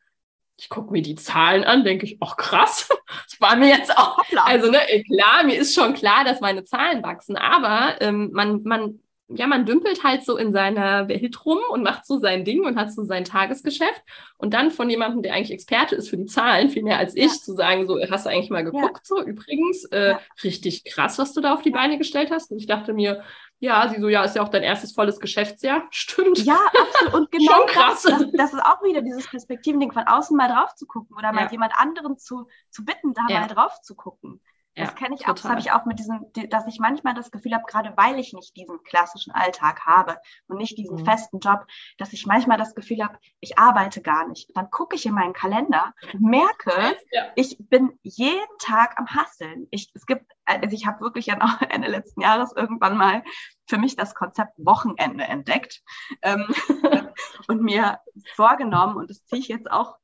[0.59, 2.89] ich gucke mir die Zahlen an, denke ich, ach krass,
[3.25, 4.19] das war mir jetzt auch.
[4.45, 9.01] Also ne, klar, mir ist schon klar, dass meine Zahlen wachsen, aber ähm, man, man,
[9.29, 12.77] ja, man dümpelt halt so in seiner Welt rum und macht so sein Ding und
[12.77, 14.03] hat so sein Tagesgeschäft.
[14.39, 17.33] Und dann von jemandem, der eigentlich Experte ist für die Zahlen, viel mehr als ich,
[17.33, 17.43] ja.
[17.43, 19.01] zu sagen, so, hast du eigentlich mal geguckt, ja.
[19.03, 20.21] so übrigens, äh, ja.
[20.45, 22.53] richtig krass, was du da auf die Beine gestellt hast.
[22.53, 23.25] Und ich dachte mir,
[23.59, 25.87] ja, sie so, ja, ist ja auch dein erstes volles Geschäftsjahr.
[25.91, 26.45] Stimmt.
[26.45, 27.15] Ja, absolut.
[27.15, 28.03] Und genau Schon krass.
[28.03, 31.51] Das, das, ist auch wieder dieses Perspektivending, von außen mal drauf zu gucken oder mal
[31.51, 34.41] jemand anderen zu, zu bitten, da mal drauf zu gucken.
[34.77, 35.33] Das ja, kenne ich total.
[35.33, 38.19] auch, das habe ich auch mit diesem, dass ich manchmal das Gefühl habe, gerade weil
[38.19, 41.05] ich nicht diesen klassischen Alltag habe und nicht diesen mhm.
[41.07, 44.51] festen Job, dass ich manchmal das Gefühl habe, ich arbeite gar nicht.
[44.55, 46.71] Dann gucke ich in meinen Kalender und merke,
[47.11, 47.25] ja.
[47.37, 49.67] ich bin jeden Tag am Hasseln.
[49.71, 53.23] Ich, es gibt, also ich habe wirklich ja noch Ende letzten Jahres irgendwann mal
[53.67, 55.83] für mich das Konzept Wochenende entdeckt
[56.21, 56.47] ähm,
[57.49, 57.99] und mir
[58.35, 59.97] vorgenommen, und das ziehe ich jetzt auch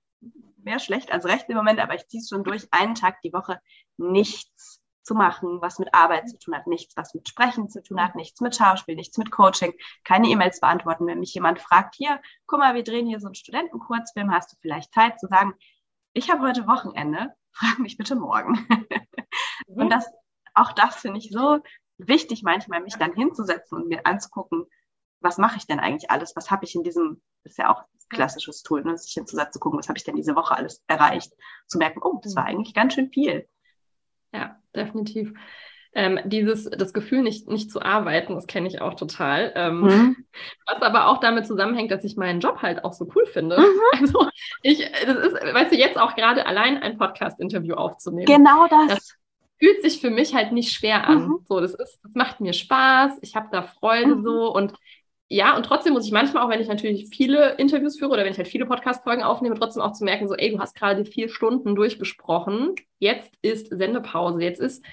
[0.64, 3.32] mehr schlecht als recht im Moment, aber ich ziehe es schon durch, einen Tag die
[3.32, 3.60] Woche
[3.96, 8.00] nichts zu machen, was mit Arbeit zu tun hat, nichts, was mit Sprechen zu tun
[8.00, 11.06] hat, nichts mit Schauspiel, nichts mit Coaching, keine E-Mails beantworten.
[11.06, 14.56] Wenn mich jemand fragt, hier, guck mal, wir drehen hier so einen Studentenkurzfilm, hast du
[14.60, 15.54] vielleicht Zeit zu sagen,
[16.12, 18.66] ich habe heute Wochenende, frag mich bitte morgen.
[19.66, 19.82] Mhm.
[19.82, 20.06] Und das
[20.54, 21.60] auch das finde ich so
[21.98, 24.66] wichtig, manchmal mich dann hinzusetzen und mir anzugucken,
[25.20, 26.34] was mache ich denn eigentlich alles?
[26.36, 29.78] Was habe ich in diesem, ist ja auch klassisches Tool, ne, sich hinzusetzen, zu gucken,
[29.78, 31.32] was habe ich denn diese Woche alles erreicht?
[31.66, 32.50] Zu merken, oh, das war mhm.
[32.50, 33.48] eigentlich ganz schön viel.
[34.32, 35.32] Ja, definitiv.
[35.94, 39.52] Ähm, dieses, das Gefühl, nicht, nicht zu arbeiten, das kenne ich auch total.
[39.54, 40.16] Ähm, mhm.
[40.66, 43.58] Was aber auch damit zusammenhängt, dass ich meinen Job halt auch so cool finde.
[43.58, 43.80] Mhm.
[44.00, 44.26] Also
[44.62, 48.24] ich, das ist, weißt du, jetzt auch gerade allein ein Podcast-Interview aufzunehmen.
[48.24, 48.88] Genau das.
[48.88, 49.16] das
[49.58, 51.26] fühlt sich für mich halt nicht schwer an.
[51.26, 51.38] Mhm.
[51.46, 54.24] So, das ist, das macht mir Spaß, ich habe da Freude mhm.
[54.24, 54.72] so und
[55.32, 58.32] ja, und trotzdem muss ich manchmal, auch wenn ich natürlich viele Interviews führe oder wenn
[58.32, 61.30] ich halt viele Podcast-Folgen aufnehme, trotzdem auch zu merken, so, ey, du hast gerade vier
[61.30, 64.84] Stunden durchgesprochen, jetzt ist Sendepause, jetzt ist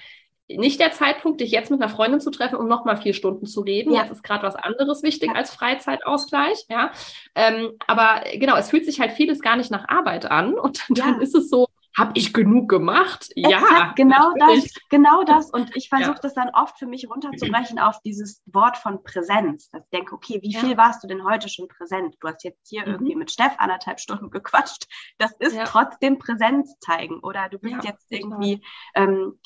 [0.48, 3.62] nicht der Zeitpunkt, dich jetzt mit einer Freundin zu treffen, um nochmal vier Stunden zu
[3.62, 3.94] reden.
[3.94, 4.04] Ja.
[4.04, 5.36] Jetzt ist gerade was anderes wichtig ja.
[5.36, 6.66] als Freizeitausgleich.
[6.70, 6.92] Ja,
[7.36, 11.16] ähm, aber genau, es fühlt sich halt vieles gar nicht nach Arbeit an und dann
[11.16, 11.22] ja.
[11.22, 11.68] ist es so,
[12.00, 13.28] habe ich genug gemacht?
[13.36, 14.74] Exakt, ja, genau natürlich.
[14.74, 15.52] das, genau das.
[15.52, 16.20] Und ich versuche ja.
[16.22, 19.70] das dann oft für mich runterzubrechen auf dieses Wort von Präsenz.
[19.70, 22.16] Dass ich denke, okay, wie viel warst du denn heute schon präsent?
[22.20, 22.94] Du hast jetzt hier mhm.
[22.94, 24.88] irgendwie mit Steff anderthalb Stunden gequatscht.
[25.18, 27.20] Das ist trotzdem Präsenz zeigen.
[27.20, 28.64] Oder du bist jetzt irgendwie
[28.96, 29.40] ähm,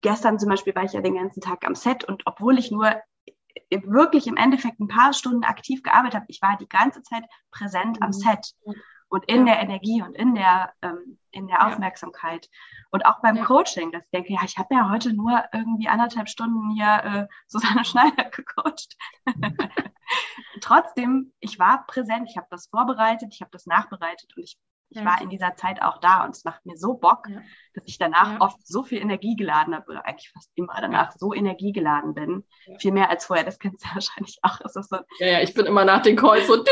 [0.00, 2.94] gestern zum Beispiel war ich ja den ganzen Tag am Set und obwohl ich nur
[3.70, 8.02] wirklich im Endeffekt ein paar Stunden aktiv gearbeitet habe, ich war die ganze Zeit präsent
[8.02, 8.12] am mhm.
[8.12, 8.52] Set
[9.14, 9.54] und in ja.
[9.54, 12.48] der Energie und in der, ähm, in der Aufmerksamkeit.
[12.90, 13.44] Und auch beim ja.
[13.44, 17.26] Coaching, dass ich denke, ja, ich habe ja heute nur irgendwie anderthalb Stunden hier äh,
[17.46, 18.96] Susanne Schneider gecoacht.
[20.60, 24.58] Trotzdem, ich war präsent, ich habe das vorbereitet, ich habe das nachbereitet und ich
[24.90, 25.06] ich ja.
[25.06, 27.42] war in dieser Zeit auch da und es macht mir so Bock, ja.
[27.74, 28.40] dass ich danach ja.
[28.40, 32.44] oft so viel Energie geladen habe oder eigentlich fast immer danach so energiegeladen bin.
[32.78, 34.60] Viel mehr als vorher, das kennst du wahrscheinlich auch.
[34.66, 34.80] So
[35.18, 36.62] ja, ja, ich bin immer nach den Calls so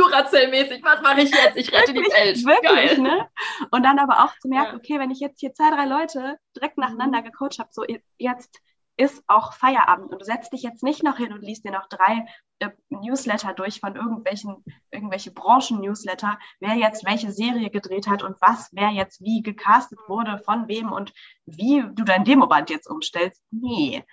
[0.00, 1.56] Duracell-mäßig, was mache ich jetzt?
[1.56, 2.44] Ich rette wirklich, die Welt.
[2.44, 2.98] Wirklich, Geil.
[3.00, 3.28] ne?
[3.70, 6.78] Und dann aber auch zu merken, okay, wenn ich jetzt hier zwei, drei Leute direkt
[6.78, 7.24] nacheinander mhm.
[7.24, 7.84] gecoacht habe, so
[8.18, 8.60] jetzt
[9.00, 11.88] ist auch Feierabend und du setzt dich jetzt nicht noch hin und liest dir noch
[11.88, 12.26] drei
[12.58, 18.68] äh, Newsletter durch von irgendwelchen, irgendwelche Branchen-Newsletter, wer jetzt welche Serie gedreht hat und was,
[18.72, 21.14] wer jetzt wie gecastet wurde, von wem und
[21.46, 23.42] wie du dein Demoband jetzt umstellst.
[23.50, 24.04] Nee.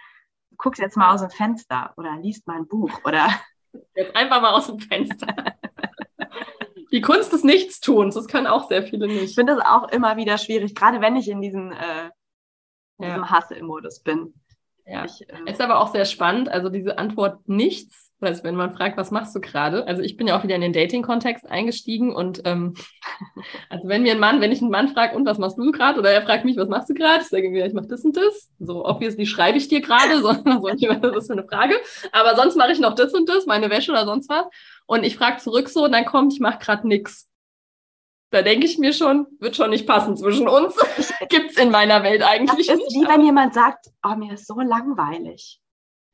[0.51, 3.29] Du guckst jetzt mal aus dem Fenster oder liest mal ein Buch oder.
[3.93, 5.27] Jetzt einfach mal aus dem Fenster.
[6.91, 9.23] Die Kunst des Nichtstuns, das können auch sehr viele nicht.
[9.23, 12.05] Ich finde das auch immer wieder schwierig, gerade wenn ich in diesem, äh,
[12.97, 13.09] in ja.
[13.09, 14.33] diesem Hasse-Modus bin.
[14.89, 16.47] Ja, ich, äh, ist aber auch sehr spannend.
[16.47, 19.85] Also diese Antwort nichts, also wenn man fragt, was machst du gerade?
[19.85, 22.73] Also ich bin ja auch wieder in den Dating-Kontext eingestiegen und ähm,
[23.69, 25.99] also wenn mir ein Mann, wenn ich einen Mann frage, und was machst du gerade?
[25.99, 27.21] Oder er fragt mich, was machst du gerade?
[27.21, 28.49] Ich sage mir, ich mache das und das.
[28.59, 31.75] So obviously schreibe ich dir gerade, so, so das ist für eine Frage.
[32.13, 34.45] Aber sonst mache ich noch das und das, meine Wäsche oder sonst was.
[34.87, 37.29] Und ich frage zurück so und dann kommt, ich mache gerade nichts.
[38.31, 40.75] Da denke ich mir schon, wird schon nicht passen zwischen uns.
[41.29, 42.95] Gibt es in meiner Welt eigentlich das ist nicht.
[42.95, 45.61] wie wenn jemand sagt, oh, mir ist so langweilig.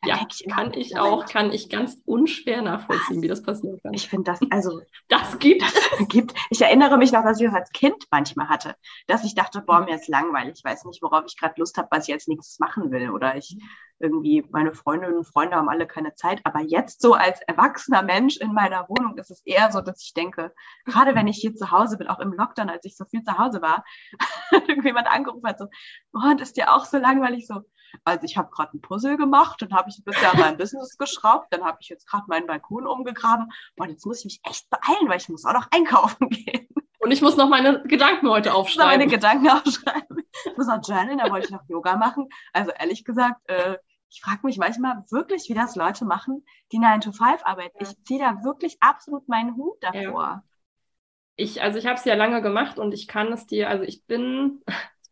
[0.05, 3.93] Ja, ich kann ich auch, kann ich ganz unschwer nachvollziehen, wie das passieren kann.
[3.93, 4.81] Ich finde das, also.
[5.07, 6.33] das gibt das gibt.
[6.49, 8.75] Ich erinnere mich noch, dass ich das als Kind manchmal hatte,
[9.07, 10.55] dass ich dachte, boah, mir ist langweilig.
[10.57, 13.09] Ich weiß nicht, worauf ich gerade Lust habe, was ich als nächstes machen will.
[13.09, 13.57] Oder ich
[13.99, 16.41] irgendwie, meine Freundinnen und Freunde haben alle keine Zeit.
[16.43, 20.13] Aber jetzt so als erwachsener Mensch in meiner Wohnung ist es eher so, dass ich
[20.13, 20.53] denke,
[20.85, 23.37] gerade wenn ich hier zu Hause bin, auch im Lockdown, als ich so viel zu
[23.37, 23.83] Hause war,
[24.51, 25.67] irgendjemand angerufen hat, so,
[26.13, 27.47] oh, und ist dir auch so langweilig?
[27.47, 27.61] So,
[28.03, 31.63] also ich habe gerade ein Puzzle gemacht, dann habe ich bisher mein Business geschraubt, dann
[31.63, 33.51] habe ich jetzt gerade meinen Balkon umgegraben.
[33.75, 36.67] Boah, jetzt muss ich mich echt beeilen, weil ich muss auch noch einkaufen gehen.
[36.99, 39.01] Und ich muss noch meine Gedanken heute aufschreiben.
[39.01, 40.17] Ich muss meine Gedanken aufschreiben.
[40.45, 42.29] Ich muss noch journalen, da wollte ich noch Yoga machen.
[42.53, 43.77] Also ehrlich gesagt, äh,
[44.09, 47.77] ich frage mich manchmal wirklich, wie das Leute machen, die 9 to 5 arbeiten.
[47.79, 50.23] Ich ziehe da wirklich absolut meinen Hut davor.
[50.23, 50.43] Ja.
[51.35, 54.05] Ich, also ich habe es ja lange gemacht und ich kann es dir, also ich
[54.05, 54.61] bin,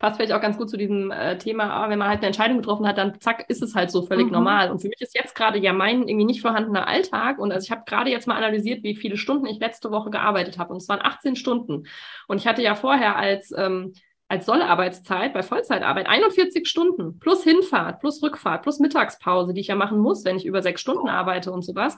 [0.01, 2.87] passt vielleicht auch ganz gut zu diesem äh, Thema, wenn man halt eine Entscheidung getroffen
[2.87, 4.33] hat, dann zack, ist es halt so völlig mhm.
[4.33, 4.71] normal.
[4.71, 7.37] Und für mich ist jetzt gerade ja mein irgendwie nicht vorhandener Alltag.
[7.37, 10.57] Und also ich habe gerade jetzt mal analysiert, wie viele Stunden ich letzte Woche gearbeitet
[10.57, 10.73] habe.
[10.73, 11.83] Und es waren 18 Stunden.
[12.27, 13.93] Und ich hatte ja vorher als ähm,
[14.27, 19.75] als Sollarbeitszeit bei Vollzeitarbeit 41 Stunden plus Hinfahrt, plus Rückfahrt, plus Mittagspause, die ich ja
[19.75, 21.97] machen muss, wenn ich über sechs Stunden arbeite und sowas,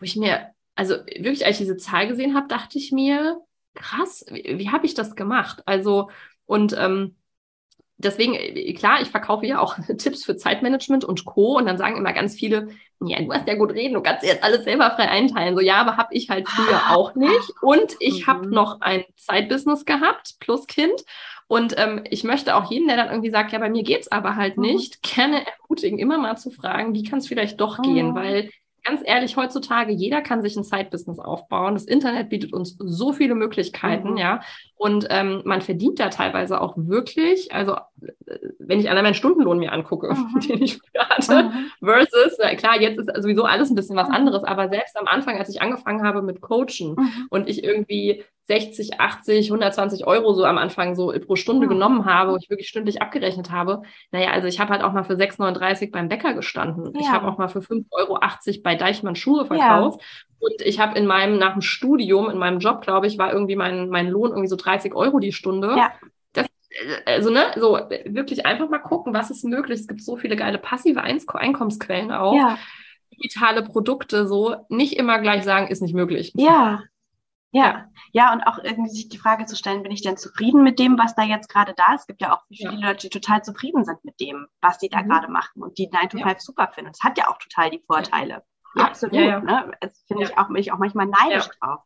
[0.00, 3.40] wo ich mir, also wirklich, als ich diese Zahl gesehen habe, dachte ich mir,
[3.74, 5.62] krass, wie, wie habe ich das gemacht?
[5.66, 6.10] Also,
[6.46, 7.14] und ähm,
[7.98, 11.58] deswegen, äh, klar, ich verkaufe ja auch Tipps für Zeitmanagement und Co.
[11.58, 12.68] Und dann sagen immer ganz viele,
[13.00, 15.54] ja, du hast ja gut reden, du kannst jetzt alles selber frei einteilen.
[15.54, 16.94] So, ja, aber habe ich halt früher ah.
[16.94, 17.52] auch nicht.
[17.60, 18.30] Und ich mhm.
[18.30, 21.04] habe noch ein Zeitbusiness gehabt, plus Kind.
[21.46, 24.36] Und ähm, ich möchte auch jeden, der dann irgendwie sagt, ja, bei mir geht's aber
[24.36, 24.64] halt mhm.
[24.64, 27.82] nicht, gerne ermutigen, immer mal zu fragen, wie kann es vielleicht doch mhm.
[27.82, 28.50] gehen, weil
[28.88, 31.74] ganz ehrlich, heutzutage, jeder kann sich ein Side-Business aufbauen.
[31.74, 34.16] Das Internet bietet uns so viele Möglichkeiten, mhm.
[34.16, 34.40] ja.
[34.76, 39.58] Und ähm, man verdient da teilweise auch wirklich, also äh, wenn ich allein meinen Stundenlohn
[39.58, 40.40] mir angucke, mhm.
[40.40, 41.70] den ich früher hatte, mhm.
[41.84, 44.14] versus, na klar, jetzt ist sowieso alles ein bisschen was mhm.
[44.14, 47.26] anderes, aber selbst am Anfang, als ich angefangen habe mit Coachen mhm.
[47.30, 51.68] und ich irgendwie 60, 80, 120 Euro so am Anfang so pro Stunde ja.
[51.68, 53.82] genommen habe, wo ich wirklich stündlich abgerechnet habe.
[54.10, 56.94] Naja, also ich habe halt auch mal für 6,39 beim Bäcker gestanden.
[56.94, 57.00] Ja.
[57.00, 58.18] Ich habe auch mal für 5,80 Euro
[58.62, 60.00] bei Deichmann Schuhe verkauft.
[60.00, 60.06] Ja.
[60.40, 63.56] Und ich habe in meinem, nach dem Studium, in meinem Job, glaube ich, war irgendwie
[63.56, 65.74] mein, mein Lohn irgendwie so 30 Euro die Stunde.
[65.76, 65.92] Ja.
[66.86, 67.72] Das, also, ne, so
[68.06, 69.80] wirklich einfach mal gucken, was ist möglich.
[69.80, 72.34] Es gibt so viele geile passive Einkommensquellen auch.
[72.34, 72.58] Ja.
[73.12, 76.32] Digitale Produkte, so nicht immer gleich sagen, ist nicht möglich.
[76.36, 76.82] Ja,
[77.50, 80.78] ja, ja, und auch irgendwie sich die Frage zu stellen, bin ich denn zufrieden mit
[80.78, 82.02] dem, was da jetzt gerade da ist?
[82.02, 82.88] Es gibt ja auch viele ja.
[82.88, 85.08] Leute, die total zufrieden sind mit dem, was sie da mhm.
[85.08, 86.38] gerade machen und die 9 to 5 ja.
[86.38, 86.90] super finden.
[86.90, 88.42] Es hat ja auch total die Vorteile.
[88.76, 89.14] Absolut.
[89.14, 89.72] Ne?
[89.80, 91.80] Das finde ich auch, mich auch manchmal neidisch drauf.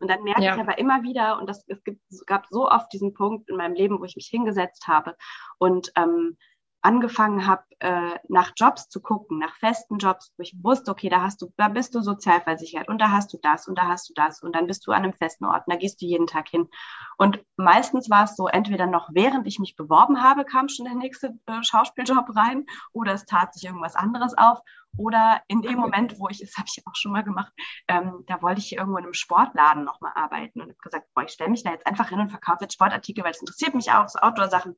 [0.00, 3.14] Und dann merke ich aber immer wieder, und das, es gibt, gab so oft diesen
[3.14, 5.16] Punkt in meinem Leben, wo ich mich hingesetzt habe
[5.58, 6.36] und ähm,
[6.80, 11.22] angefangen habe, äh, nach Jobs zu gucken, nach festen Jobs, wo ich wusste, okay, da
[11.22, 14.14] hast du, da bist du sozialversichert und da hast du das und da hast du
[14.14, 16.48] das und dann bist du an einem festen Ort und da gehst du jeden Tag
[16.48, 16.68] hin.
[17.16, 20.94] Und meistens war es so, entweder noch während ich mich beworben habe, kam schon der
[20.94, 24.60] nächste äh, Schauspieljob rein oder es tat sich irgendwas anderes auf
[24.96, 27.52] oder in dem Moment, wo ich, das habe ich auch schon mal gemacht,
[27.86, 31.30] ähm, da wollte ich irgendwo in einem Sportladen nochmal arbeiten und habe gesagt, boah, ich
[31.30, 34.08] stelle mich da jetzt einfach hin und verkaufe jetzt Sportartikel, weil es interessiert mich auch,
[34.08, 34.76] so Outdoor-Sachen.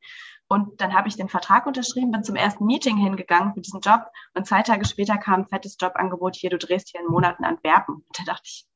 [0.48, 4.06] Und dann habe ich den Vertrag unterschrieben, bin zum ersten Meeting hingegangen für diesen Job
[4.34, 7.96] und zwei Tage später kam ein fettes Jobangebot hier, du drehst hier in Monaten Antwerpen.
[7.96, 8.66] Und da dachte ich,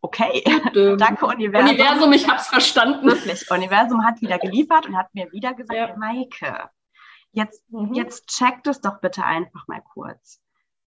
[0.00, 0.42] okay,
[0.98, 1.68] danke Universum.
[1.68, 3.06] Universum, ich habe es verstanden.
[3.06, 5.96] Wirklich, Universum hat wieder geliefert und hat mir wieder gesagt, ja.
[5.96, 6.70] Maike,
[7.38, 7.94] jetzt, mhm.
[7.94, 10.40] jetzt checkt es doch bitte einfach mal kurz.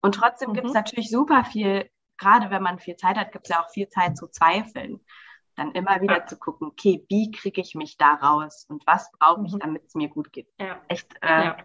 [0.01, 0.55] Und trotzdem mhm.
[0.55, 3.71] gibt es natürlich super viel, gerade wenn man viel Zeit hat, gibt es ja auch
[3.71, 5.01] viel Zeit zu zweifeln
[5.59, 6.27] dann immer wieder ja.
[6.27, 9.59] zu gucken, okay, wie kriege ich mich da raus und was brauche ich, mhm.
[9.59, 10.47] damit es mir gut geht.
[10.59, 10.81] Ja.
[10.89, 11.13] Echt.
[11.21, 11.57] Äh, ja.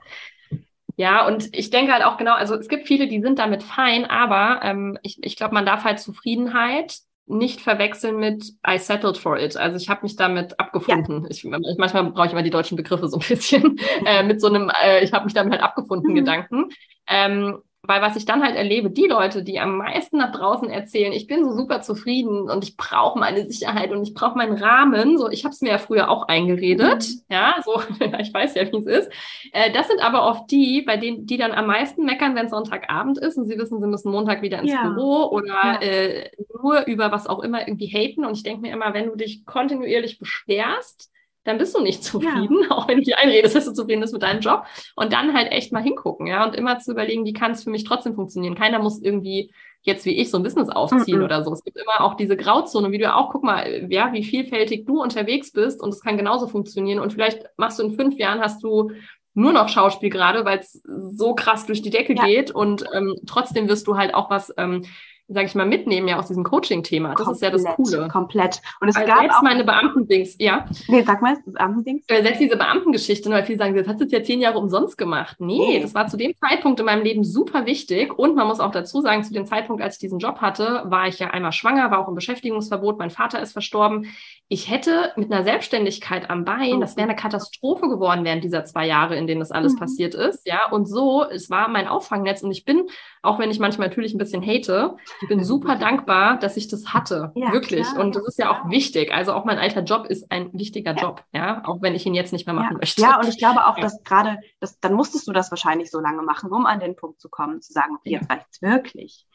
[0.97, 1.27] ja.
[1.27, 4.61] und ich denke halt auch genau, also es gibt viele, die sind damit fein, aber
[4.63, 9.55] ähm, ich, ich glaube, man darf halt Zufriedenheit nicht verwechseln mit I settled for it.
[9.55, 11.23] Also ich habe mich damit abgefunden.
[11.23, 11.29] Ja.
[11.29, 14.69] Ich, manchmal brauche ich immer die deutschen Begriffe so ein bisschen äh, mit so einem,
[14.83, 16.15] äh, ich habe mich damit halt abgefunden mhm.
[16.15, 16.69] Gedanken.
[17.07, 21.11] Ähm, weil was ich dann halt erlebe, die Leute, die am meisten nach draußen erzählen,
[21.11, 25.17] ich bin so super zufrieden und ich brauche meine Sicherheit und ich brauche meinen Rahmen,
[25.17, 27.21] so ich habe es mir ja früher auch eingeredet, mhm.
[27.29, 27.81] ja, so
[28.19, 29.11] ich weiß ja, wie es ist.
[29.51, 33.17] Äh, das sind aber oft die, bei denen die dann am meisten meckern, wenn Sonntagabend
[33.17, 34.87] ist und sie wissen, sie müssen Montag wieder ins ja.
[34.87, 35.81] Büro oder ja.
[35.81, 38.23] äh, nur über was auch immer irgendwie haten.
[38.25, 41.11] Und ich denke mir immer, wenn du dich kontinuierlich beschwerst,
[41.43, 42.71] dann bist du nicht zufrieden, ja.
[42.71, 44.65] auch wenn du dir einredest, dass du zufrieden bist mit deinem Job.
[44.95, 47.69] Und dann halt echt mal hingucken, ja, und immer zu überlegen, wie kann es für
[47.69, 48.55] mich trotzdem funktionieren.
[48.55, 49.51] Keiner muss irgendwie
[49.83, 51.25] jetzt wie ich so ein Business aufziehen mhm.
[51.25, 51.51] oder so.
[51.51, 55.01] Es gibt immer auch diese Grauzone, wie du auch, guck mal, ja, wie vielfältig du
[55.01, 56.99] unterwegs bist und es kann genauso funktionieren.
[56.99, 58.91] Und vielleicht machst du in fünf Jahren, hast du
[59.33, 62.25] nur noch Schauspiel gerade, weil es so krass durch die Decke ja.
[62.25, 64.85] geht und ähm, trotzdem wirst du halt auch was ähm,
[65.27, 67.15] sage ich mal, mitnehmen ja aus diesem Coaching-Thema.
[67.15, 68.07] Das komplett, ist ja das Coole.
[68.09, 68.61] Komplett.
[68.81, 70.65] Und es also gab selbst auch meine Beamtendings, ja.
[70.87, 72.03] Nee, sag mal, das Beamtendings.
[72.07, 74.97] Äh, selbst diese Beamtengeschichte, weil viele sagen, das hast du jetzt ja zehn Jahre umsonst
[74.97, 75.37] gemacht.
[75.39, 78.17] Nee, nee, das war zu dem Zeitpunkt in meinem Leben super wichtig.
[78.17, 81.07] Und man muss auch dazu sagen, zu dem Zeitpunkt, als ich diesen Job hatte, war
[81.07, 84.07] ich ja einmal schwanger, war auch im Beschäftigungsverbot, mein Vater ist verstorben.
[84.49, 86.79] Ich hätte mit einer Selbstständigkeit am Bein, oh.
[86.79, 89.79] das wäre eine Katastrophe geworden während dieser zwei Jahre, in denen das alles mhm.
[89.79, 90.45] passiert ist.
[90.45, 92.87] Ja, und so, es war mein Auffangnetz und ich bin,
[93.23, 96.93] auch wenn ich manchmal natürlich ein bisschen hate, ich bin super dankbar, dass ich das
[96.93, 97.31] hatte.
[97.35, 97.87] Ja, wirklich.
[97.87, 98.03] Klar.
[98.03, 99.13] Und das ist ja auch wichtig.
[99.13, 101.01] Also auch mein alter Job ist ein wichtiger ja.
[101.01, 102.77] Job, ja, auch wenn ich ihn jetzt nicht mehr machen ja.
[102.79, 103.01] möchte.
[103.01, 106.21] Ja, und ich glaube auch, dass gerade, das, dann musstest du das wahrscheinlich so lange
[106.21, 109.25] machen, um an den Punkt zu kommen, zu sagen, okay, jetzt reicht's wirklich.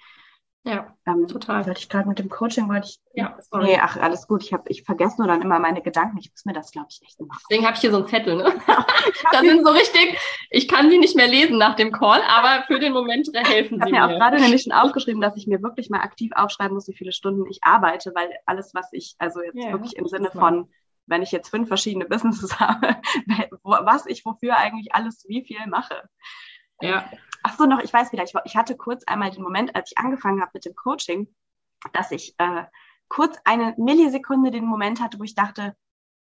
[0.65, 1.67] Ja, ähm, total.
[1.67, 3.01] Wollte ich gerade mit dem Coaching, wollte ich.
[3.15, 3.67] Ja, sorry.
[3.67, 4.43] Nee, ach, alles gut.
[4.43, 6.19] Ich, hab, ich vergesse nur dann immer meine Gedanken.
[6.19, 7.41] Ich muss mir das, glaube ich, echt machen.
[7.49, 8.45] Deswegen habe ich hier so einen Zettel, ne?
[9.33, 10.19] da sind so richtig,
[10.51, 13.85] ich kann sie nicht mehr lesen nach dem Call, aber für den Moment helfen ich
[13.85, 13.97] sie mir.
[13.97, 16.75] Ich habe mir auch gerade nämlich schon aufgeschrieben, dass ich mir wirklich mal aktiv aufschreiben
[16.75, 20.07] muss, wie viele Stunden ich arbeite, weil alles, was ich, also jetzt yeah, wirklich im
[20.07, 20.69] Sinne von,
[21.07, 22.97] wenn ich jetzt fünf verschiedene Businesses habe,
[23.63, 26.09] was ich wofür eigentlich alles wie viel mache.
[26.81, 27.11] Ja.
[27.49, 29.99] Ach so, noch, ich weiß wieder, ich, ich hatte kurz einmal den Moment, als ich
[29.99, 31.35] angefangen habe mit dem Coaching,
[31.95, 32.65] dass ich äh,
[33.09, 35.75] kurz eine Millisekunde den Moment hatte, wo ich dachte,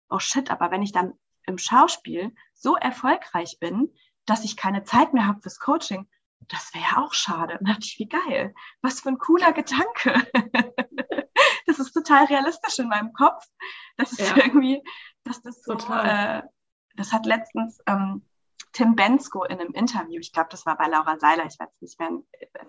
[0.07, 1.13] oh shit, aber wenn ich dann
[1.47, 3.91] im Schauspiel so erfolgreich bin,
[4.27, 6.07] dass ich keine Zeit mehr habe fürs Coaching,
[6.47, 7.57] das wäre ja auch schade.
[7.57, 8.53] Und dachte ich, wie geil.
[8.83, 10.27] Was für ein cooler Gedanke.
[11.65, 13.43] das ist total realistisch in meinem Kopf.
[13.97, 14.43] Das ist ja.
[14.43, 14.83] irgendwie,
[15.23, 16.43] dass das so, äh,
[16.95, 18.23] das hat letztens, ähm,
[18.75, 21.97] Tim Bensko in einem Interview, ich glaube, das war bei Laura Seiler, ich weiß nicht
[21.97, 22.25] mehr, in,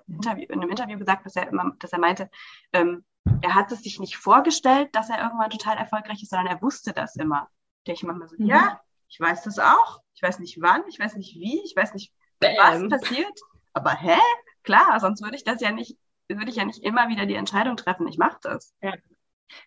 [0.06, 2.30] Interview, in einem Interview gesagt, dass er immer, dass er meinte,
[2.72, 3.04] ähm,
[3.42, 6.92] er hat es sich nicht vorgestellt, dass er irgendwann total erfolgreich ist, sondern er wusste
[6.92, 7.50] das immer.
[7.84, 8.46] Da ich manchmal so, mhm.
[8.46, 10.00] ja, ich weiß das auch.
[10.14, 12.54] Ich weiß nicht wann, ich weiß nicht wie, ich weiß nicht, Bam.
[12.88, 13.40] was passiert.
[13.72, 14.16] Aber hä?
[14.62, 17.76] Klar, sonst würde ich das ja nicht, würde ich ja nicht immer wieder die Entscheidung
[17.76, 18.06] treffen.
[18.06, 18.72] Ich mache das.
[18.80, 18.92] Ja.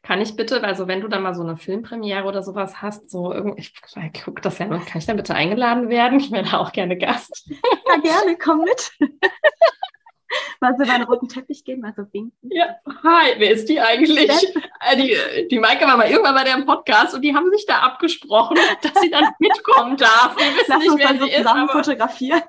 [0.04, 3.34] Kann ich bitte, also wenn du dann mal so eine Filmpremiere oder sowas hast, so
[3.34, 3.74] irgendwie, ich,
[4.14, 6.20] ich gucke das ja noch, kann ich dann bitte eingeladen werden?
[6.20, 7.50] Ich wäre da auch gerne Gast.
[7.50, 8.92] Ja, gerne, komm mit.
[10.60, 12.50] mal so über den roten Teppich gehen, mal so winken.
[12.52, 14.30] Ja, hi, wer ist die eigentlich?
[14.82, 17.66] Äh, die, die Maike war mal irgendwann bei der im Podcast und die haben sich
[17.66, 20.38] da abgesprochen, dass sie dann mitkommen darf.
[20.38, 22.42] Wir wissen Lass nicht, uns wer dann so zusammen ist, fotografieren.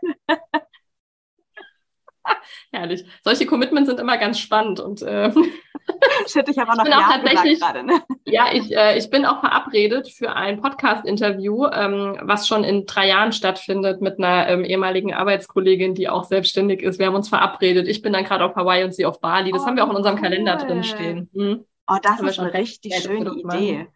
[2.72, 3.04] Herrlich.
[3.22, 5.32] Solche Commitments sind immer ganz spannend und äh,
[6.26, 8.02] Shit, ich auch noch ich bin auch tatsächlich, gerade, ne?
[8.26, 13.08] Ja, ich, äh, ich bin auch verabredet für ein Podcast-Interview, ähm, was schon in drei
[13.08, 16.98] Jahren stattfindet mit einer ähm, ehemaligen Arbeitskollegin, die auch selbstständig ist.
[16.98, 17.88] Wir haben uns verabredet.
[17.88, 19.52] Ich bin dann gerade auf Hawaii und sie auf Bali.
[19.52, 20.22] Das oh, haben wir auch in unserem cool.
[20.22, 21.30] Kalender drin stehen.
[21.34, 21.64] Hm.
[21.88, 23.78] Oh, das ist eine richtig schöne Idee.
[23.78, 23.88] Machen.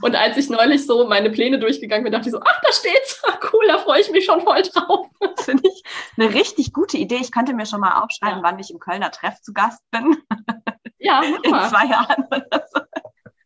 [0.00, 3.22] Und als ich neulich so meine Pläne durchgegangen bin, dachte ich so, ach, da steht's.
[3.52, 5.08] cool, da freue ich mich schon voll drauf.
[5.20, 5.82] Das finde ich
[6.16, 7.18] eine richtig gute Idee.
[7.20, 8.42] Ich könnte mir schon mal aufschreiben, ja.
[8.42, 10.16] wann ich im Kölner Treff zu Gast bin.
[10.98, 12.26] Ja, in zwei Jahren.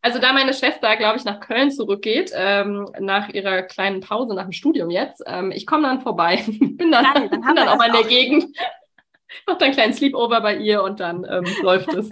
[0.02, 4.44] Also da meine Schwester, glaube ich, nach Köln zurückgeht, ähm, nach ihrer kleinen Pause nach
[4.44, 6.44] dem Studium jetzt, ähm, ich komme dann vorbei.
[6.46, 8.56] bin dann, Nein, dann, bin dann auch mal in der Gegend.
[9.46, 12.08] Mach dann einen kleinen Sleepover bei ihr und dann ähm, läuft es.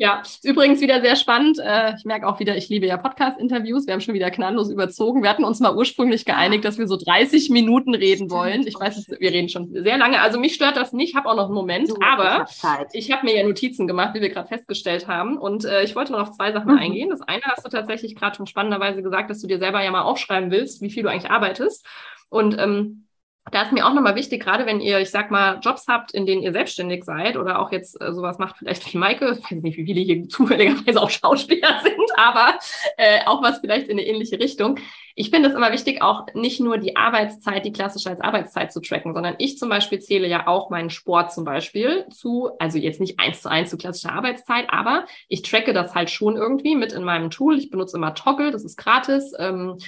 [0.00, 1.58] Ja, ist übrigens wieder sehr spannend.
[1.58, 3.88] Äh, ich merke auch wieder, ich liebe ja Podcast-Interviews.
[3.88, 5.24] Wir haben schon wieder knalllos überzogen.
[5.24, 8.64] Wir hatten uns mal ursprünglich geeinigt, dass wir so 30 Minuten reden wollen.
[8.64, 10.20] Ich weiß, wir reden schon sehr lange.
[10.20, 11.90] Also mich stört das nicht, habe auch noch einen Moment.
[12.00, 12.46] Aber
[12.92, 15.36] ich habe mir ja Notizen gemacht, wie wir gerade festgestellt haben.
[15.36, 16.78] Und äh, ich wollte noch auf zwei Sachen mhm.
[16.78, 17.10] eingehen.
[17.10, 20.02] Das eine hast du tatsächlich gerade schon spannenderweise gesagt, dass du dir selber ja mal
[20.02, 21.84] aufschreiben willst, wie viel du eigentlich arbeitest.
[22.28, 23.07] Und ähm,
[23.50, 26.26] da ist mir auch nochmal wichtig, gerade wenn ihr, ich sag mal, Jobs habt, in
[26.26, 29.62] denen ihr selbstständig seid oder auch jetzt äh, sowas macht, vielleicht wie Maike, ich weiß
[29.62, 32.58] nicht, wie viele hier zufälligerweise auch Schauspieler sind, aber
[32.96, 34.78] äh, auch was vielleicht in eine ähnliche Richtung.
[35.14, 38.80] Ich finde es immer wichtig, auch nicht nur die Arbeitszeit, die klassische als Arbeitszeit zu
[38.80, 43.00] tracken, sondern ich zum Beispiel zähle ja auch meinen Sport zum Beispiel zu, also jetzt
[43.00, 46.92] nicht eins zu eins zu klassischer Arbeitszeit, aber ich tracke das halt schon irgendwie mit
[46.92, 47.58] in meinem Tool.
[47.58, 49.32] Ich benutze immer Toggle, das ist gratis.
[49.38, 49.78] Ähm,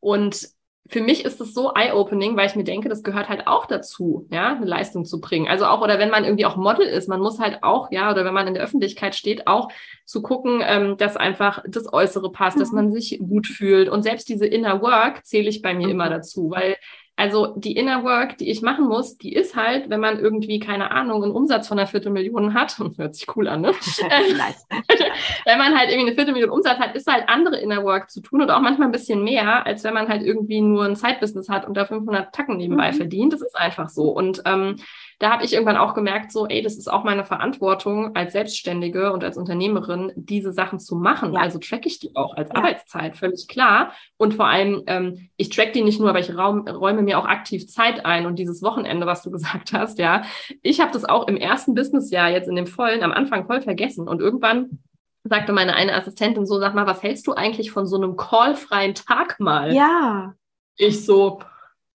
[0.00, 0.48] und
[0.88, 4.26] für mich ist es so eye-opening, weil ich mir denke, das gehört halt auch dazu,
[4.30, 5.46] ja, eine Leistung zu bringen.
[5.46, 8.24] Also auch, oder wenn man irgendwie auch Model ist, man muss halt auch, ja, oder
[8.24, 9.68] wenn man in der Öffentlichkeit steht, auch
[10.06, 12.60] zu gucken, ähm, dass einfach das Äußere passt, mhm.
[12.60, 13.90] dass man sich gut fühlt.
[13.90, 15.92] Und selbst diese Inner Work zähle ich bei mir mhm.
[15.92, 16.76] immer dazu, weil
[17.18, 20.92] also die Inner Work, die ich machen muss, die ist halt, wenn man irgendwie, keine
[20.92, 23.72] Ahnung, einen Umsatz von einer Viertelmillion hat, hört sich cool an, ne?
[25.44, 28.40] wenn man halt irgendwie eine Viertelmillion Umsatz hat, ist halt andere Inner Work zu tun
[28.40, 31.66] und auch manchmal ein bisschen mehr, als wenn man halt irgendwie nur ein Side-Business hat
[31.66, 32.96] und da 500 Tacken nebenbei mhm.
[32.96, 33.32] verdient.
[33.32, 34.10] Das ist einfach so.
[34.10, 34.76] Und ähm,
[35.18, 39.12] da habe ich irgendwann auch gemerkt, so, ey, das ist auch meine Verantwortung als Selbstständige
[39.12, 41.32] und als Unternehmerin, diese Sachen zu machen.
[41.32, 41.40] Ja.
[41.40, 42.54] Also track ich die auch als ja.
[42.54, 43.92] Arbeitszeit, völlig klar.
[44.16, 47.26] Und vor allem, ähm, ich track die nicht nur, aber ich raum, räume mir auch
[47.26, 48.26] aktiv Zeit ein.
[48.26, 50.22] Und dieses Wochenende, was du gesagt hast, ja,
[50.62, 54.06] ich habe das auch im ersten Businessjahr jetzt in dem vollen, am Anfang voll vergessen.
[54.06, 54.78] Und irgendwann
[55.24, 58.94] sagte meine eine Assistentin so, sag mal, was hältst du eigentlich von so einem callfreien
[58.94, 59.74] Tag mal?
[59.74, 60.34] Ja.
[60.76, 61.40] Ich so,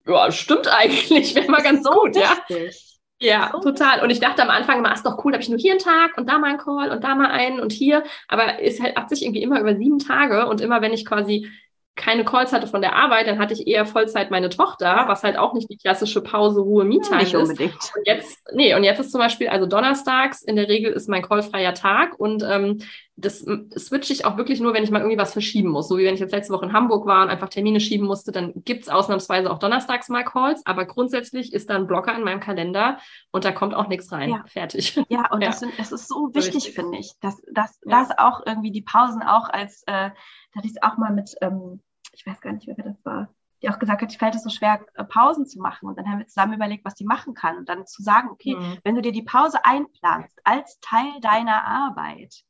[0.05, 2.92] ja, stimmt eigentlich, wäre mal ganz so gut, richtig.
[3.23, 3.51] Ja.
[3.53, 4.01] Ja, total.
[4.03, 6.17] Und ich dachte am Anfang immer, ist doch cool, habe ich nur hier einen Tag
[6.17, 8.03] und da mal einen Call und da mal einen und hier.
[8.27, 11.49] Aber es halt, hat sich irgendwie immer über sieben Tage und immer wenn ich quasi
[11.95, 15.37] keine Calls hatte von der Arbeit, dann hatte ich eher Vollzeit meine Tochter, was halt
[15.37, 17.49] auch nicht die klassische Pause, Ruhe, Me-Time ja, ist.
[17.49, 17.91] Unbedingt.
[17.95, 21.21] Und jetzt, nee, und jetzt ist zum Beispiel, also donnerstags in der Regel ist mein
[21.21, 22.79] callfreier Tag und ähm,
[23.15, 25.87] das switche ich auch wirklich nur, wenn ich mal irgendwie was verschieben muss.
[25.87, 28.31] So wie wenn ich jetzt letzte Woche in Hamburg war und einfach Termine schieben musste,
[28.31, 32.39] dann gibt's ausnahmsweise auch donnerstags mal Calls, aber grundsätzlich ist da ein Blocker in meinem
[32.39, 32.97] Kalender
[33.31, 34.29] und da kommt auch nichts rein.
[34.29, 34.43] Ja.
[34.47, 34.99] Fertig.
[35.09, 35.49] Ja, und ja.
[35.49, 37.99] Das, sind, das ist so wichtig, finde ich, dass, dass, ja.
[37.99, 40.09] dass auch irgendwie die Pausen auch als äh,
[40.53, 41.81] da hatte ich es auch mal mit, ähm,
[42.13, 43.29] ich weiß gar nicht, wer das war,
[43.61, 45.89] die auch gesagt hat, ich fällt es so schwer, äh, Pausen zu machen.
[45.89, 47.57] Und dann haben wir zusammen überlegt, was die machen kann.
[47.57, 48.77] Und dann zu sagen, okay, mhm.
[48.83, 52.43] wenn du dir die Pause einplanst als Teil deiner Arbeit,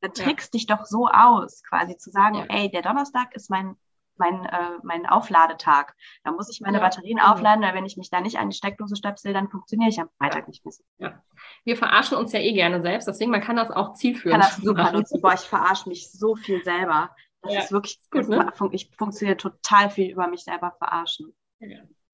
[0.00, 0.58] dann trickst ja.
[0.58, 2.46] dich doch so aus, quasi zu sagen, ja.
[2.48, 3.76] ey, der Donnerstag ist mein
[4.18, 5.94] mein, äh, mein Aufladetag.
[6.24, 7.32] Da muss ich meine ja, Batterien genau.
[7.32, 10.10] aufladen, weil wenn ich mich da nicht an die Steckdose stöpsel, dann funktioniere ich am
[10.18, 10.48] Freitag ja.
[10.48, 10.74] nicht mehr.
[10.98, 11.22] Ja.
[11.64, 14.56] Wir verarschen uns ja eh gerne selbst, deswegen man kann das auch zielführend kann das
[14.56, 15.20] super nutzen.
[15.20, 17.14] Boah, ich verarsche mich so viel selber.
[17.42, 17.60] Das ja.
[17.60, 18.52] ist wirklich, gut, ne?
[18.72, 21.34] ich funktioniere total viel über mich selber verarschen.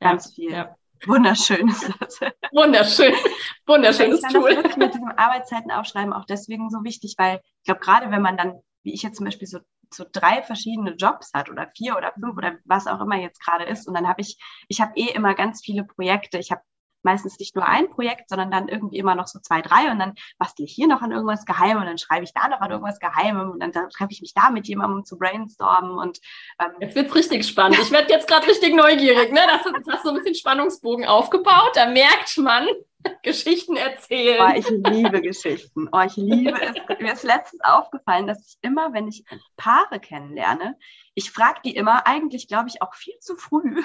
[0.00, 0.68] Ganz viel.
[1.06, 2.20] Wunderschön ist das.
[2.52, 3.14] Wunderschön.
[3.66, 4.62] Wunderschönes ich Tool.
[4.62, 8.36] Das mit diesem Arbeitszeiten aufschreiben auch deswegen so wichtig, weil ich glaube, gerade wenn man
[8.36, 9.58] dann wie ich jetzt zum Beispiel so,
[9.92, 13.64] so drei verschiedene Jobs hat oder vier oder fünf oder was auch immer jetzt gerade
[13.64, 13.88] ist.
[13.88, 14.38] Und dann habe ich,
[14.68, 16.38] ich habe eh immer ganz viele Projekte.
[16.38, 16.62] Ich habe
[17.04, 20.14] meistens nicht nur ein Projekt, sondern dann irgendwie immer noch so zwei, drei und dann
[20.38, 22.98] bastle ich hier noch an irgendwas Geheimem und dann schreibe ich da noch an irgendwas
[22.98, 26.20] Geheimem und dann, dann treffe ich mich da mit jemandem, um zu brainstormen und
[26.60, 27.78] ähm, Jetzt wird's richtig spannend.
[27.80, 29.40] Ich werde jetzt gerade richtig neugierig, ne?
[29.46, 32.66] Das, das hast du so ein bisschen Spannungsbogen aufgebaut, da merkt man,
[33.22, 34.38] Geschichten erzählen.
[34.40, 35.88] Oh, ich liebe Geschichten.
[35.92, 37.00] Oh, ich liebe es.
[37.00, 39.24] Mir ist letztens aufgefallen, dass ich immer, wenn ich
[39.56, 40.76] Paare kennenlerne,
[41.14, 43.82] ich frage die immer, eigentlich glaube ich auch viel zu früh,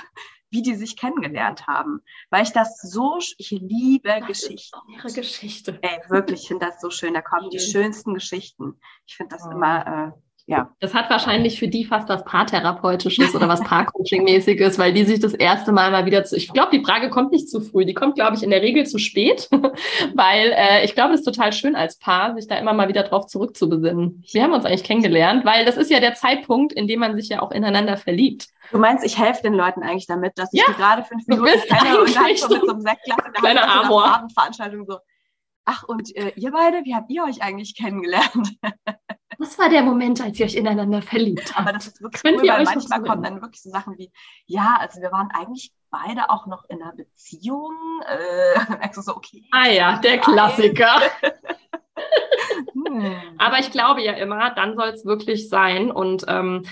[0.50, 2.02] wie die sich kennengelernt haben.
[2.30, 4.78] Weil ich das so, ich liebe das Geschichten.
[4.88, 5.80] Ihre Geschichte.
[5.82, 7.14] Ey, wirklich, ich finde das so schön.
[7.14, 8.80] Da kommen die schönsten Geschichten.
[9.06, 9.52] Ich finde das oh.
[9.52, 10.20] immer, äh,
[10.50, 10.72] ja.
[10.80, 15.36] Das hat wahrscheinlich für die fast was Paartherapeutisches oder was Paarcoaching-mäßiges, weil die sich das
[15.36, 16.36] erste Mal mal wieder zu.
[16.36, 17.86] Ich glaube, die Frage kommt nicht zu früh.
[17.86, 19.48] Die kommt, glaube ich, in der Regel zu spät,
[20.16, 23.04] weil äh, ich glaube, es ist total schön als Paar, sich da immer mal wieder
[23.04, 24.24] drauf zurückzubesinnen.
[24.32, 27.30] Wir haben uns eigentlich kennengelernt, weil das ist ja der Zeitpunkt, in dem man sich
[27.30, 28.48] ja auch ineinander verliebt.
[28.72, 32.02] Du meinst, ich helfe den Leuten eigentlich damit, dass ich ja, gerade fünf Minuten kenne
[32.02, 34.16] und dann so mit so einem Sektglas in der Amor.
[34.16, 34.98] Abendveranstaltung so.
[35.66, 38.58] Ach, und äh, ihr beide, wie habt ihr euch eigentlich kennengelernt?
[39.40, 41.60] Was war der Moment, als ihr euch ineinander verliebt habt?
[41.60, 44.12] Aber das ist wirklich Könnt cool, weil manchmal kommen dann wirklich so Sachen wie,
[44.46, 47.74] ja, also wir waren eigentlich beide auch noch in einer Beziehung.
[48.06, 49.46] Äh, so, okay.
[49.52, 51.00] Ah ja, der Klassiker.
[52.74, 53.16] hm.
[53.38, 55.90] Aber ich glaube ja immer, dann soll es wirklich sein.
[55.90, 56.66] Und ähm,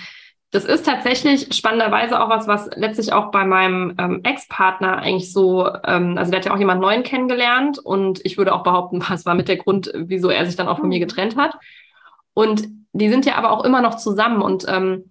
[0.52, 5.68] das ist tatsächlich spannenderweise auch was, was letztlich auch bei meinem ähm, Ex-Partner eigentlich so,
[5.86, 9.26] ähm, also der hat ja auch jemand Neuen kennengelernt und ich würde auch behaupten, was
[9.26, 11.08] war mit der Grund, wieso er sich dann auch von mir hm.
[11.08, 11.56] getrennt hat.
[12.38, 15.06] Und die sind ja aber auch immer noch zusammen und ähm,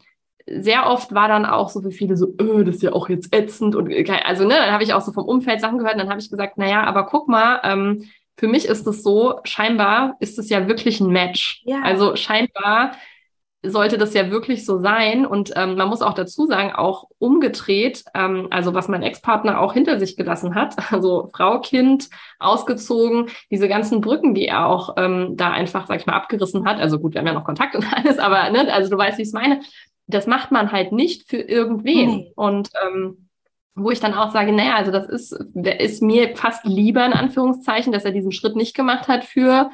[0.47, 3.35] sehr oft war dann auch so für viele so, öh, das ist ja auch jetzt
[3.35, 6.03] ätzend und äh, also ne, dann habe ich auch so vom Umfeld Sachen gehört und
[6.03, 8.05] dann habe ich gesagt, naja, aber guck mal, ähm,
[8.37, 11.62] für mich ist es so, scheinbar ist es ja wirklich ein Match.
[11.64, 11.83] Ja.
[11.83, 12.93] Also scheinbar
[13.71, 15.27] sollte das ja wirklich so sein.
[15.27, 19.73] Und ähm, man muss auch dazu sagen, auch umgedreht, ähm, also was mein Ex-Partner auch
[19.73, 22.09] hinter sich gelassen hat, also Frau, Kind,
[22.39, 26.81] ausgezogen, diese ganzen Brücken, die er auch ähm, da einfach, sag ich mal, abgerissen hat.
[26.81, 29.23] Also gut, wir haben ja noch Kontakt und alles, aber ne, also du weißt, wie
[29.23, 29.61] ich es meine.
[30.09, 32.11] Das macht man halt nicht für irgendwen.
[32.11, 32.27] Mhm.
[32.37, 33.29] Und ähm,
[33.77, 35.33] wo ich dann auch sage, naja, also das ist,
[35.79, 39.71] ist mir fast lieber in Anführungszeichen, dass er diesen Schritt nicht gemacht hat für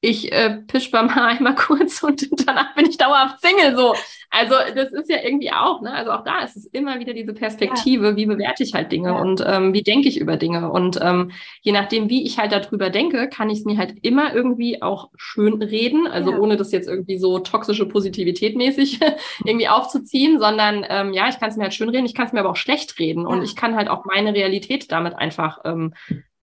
[0.00, 3.76] ich äh, pisch beim Haar einmal kurz und danach bin ich dauerhaft Single.
[3.76, 3.94] So.
[4.30, 5.92] Also das ist ja irgendwie auch, ne?
[5.92, 8.16] Also auch da ist es immer wieder diese Perspektive, ja.
[8.16, 9.20] wie bewerte ich halt Dinge ja.
[9.20, 10.70] und ähm, wie denke ich über Dinge.
[10.70, 11.32] Und ähm,
[11.62, 15.10] je nachdem, wie ich halt darüber denke, kann ich es mir halt immer irgendwie auch
[15.16, 16.06] schön reden.
[16.06, 16.38] Also ja.
[16.38, 19.00] ohne das jetzt irgendwie so toxische Positivität mäßig
[19.44, 22.32] irgendwie aufzuziehen, sondern ähm, ja, ich kann es mir halt schön reden, ich kann es
[22.32, 25.94] mir aber auch schlecht reden und ich kann halt auch meine Realität damit einfach ähm,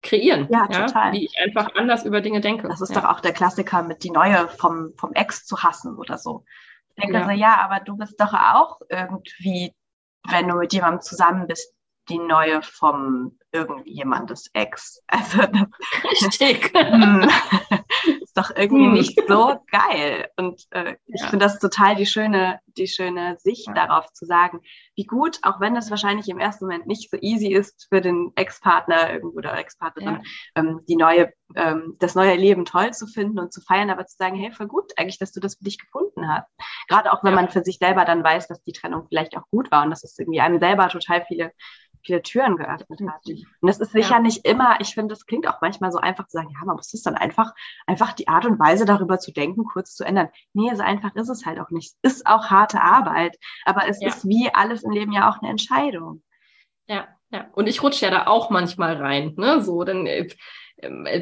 [0.03, 0.49] kreieren.
[0.51, 1.13] Ja, ja, total.
[1.13, 2.69] Wie ich einfach anders über Dinge denke.
[2.69, 3.01] Das ist ja.
[3.01, 6.45] doch auch der Klassiker mit die Neue vom, vom Ex zu hassen oder so.
[6.91, 7.25] Ich denke ja.
[7.25, 9.73] so, ja, aber du bist doch auch irgendwie,
[10.29, 11.73] wenn du mit jemandem zusammen bist,
[12.09, 15.03] die Neue vom irgendjemandes Ex.
[15.09, 16.73] Also das, Richtig.
[18.39, 18.93] Doch irgendwie hm.
[18.93, 20.29] nicht so geil.
[20.37, 21.27] Und äh, ich ja.
[21.27, 23.73] finde das total die schöne, die schöne Sicht ja.
[23.73, 24.61] darauf zu sagen,
[24.95, 28.31] wie gut, auch wenn es wahrscheinlich im ersten Moment nicht so easy ist für den
[28.37, 30.23] Ex-Partner irgendwo oder Ex-Partnerin, ja.
[30.55, 34.17] ähm, die neue, ähm, das neue Leben toll zu finden und zu feiern, aber zu
[34.17, 36.47] sagen, hey, voll gut eigentlich, dass du das für dich gefunden hast.
[36.87, 39.73] Gerade auch wenn man für sich selber dann weiß, dass die Trennung vielleicht auch gut
[39.73, 41.51] war und dass es irgendwie einem selber total viele
[42.09, 43.27] viele Türen geöffnet hat.
[43.27, 44.21] Und das ist sicher ja.
[44.21, 46.95] nicht immer, ich finde, das klingt auch manchmal so einfach zu sagen, ja, man muss
[46.95, 47.53] es dann einfach,
[47.87, 50.31] einfach die Art und Weise darüber zu denken, kurz zu ändern.
[50.55, 51.95] Nee, so einfach ist es halt auch nicht.
[52.01, 53.37] Es ist auch harte Arbeit,
[53.67, 54.09] aber es ja.
[54.09, 56.23] ist wie alles im Leben ja auch eine Entscheidung.
[56.87, 57.47] Ja, ja.
[57.53, 60.29] Und ich rutsche ja da auch manchmal rein, ne, so, dann, äh,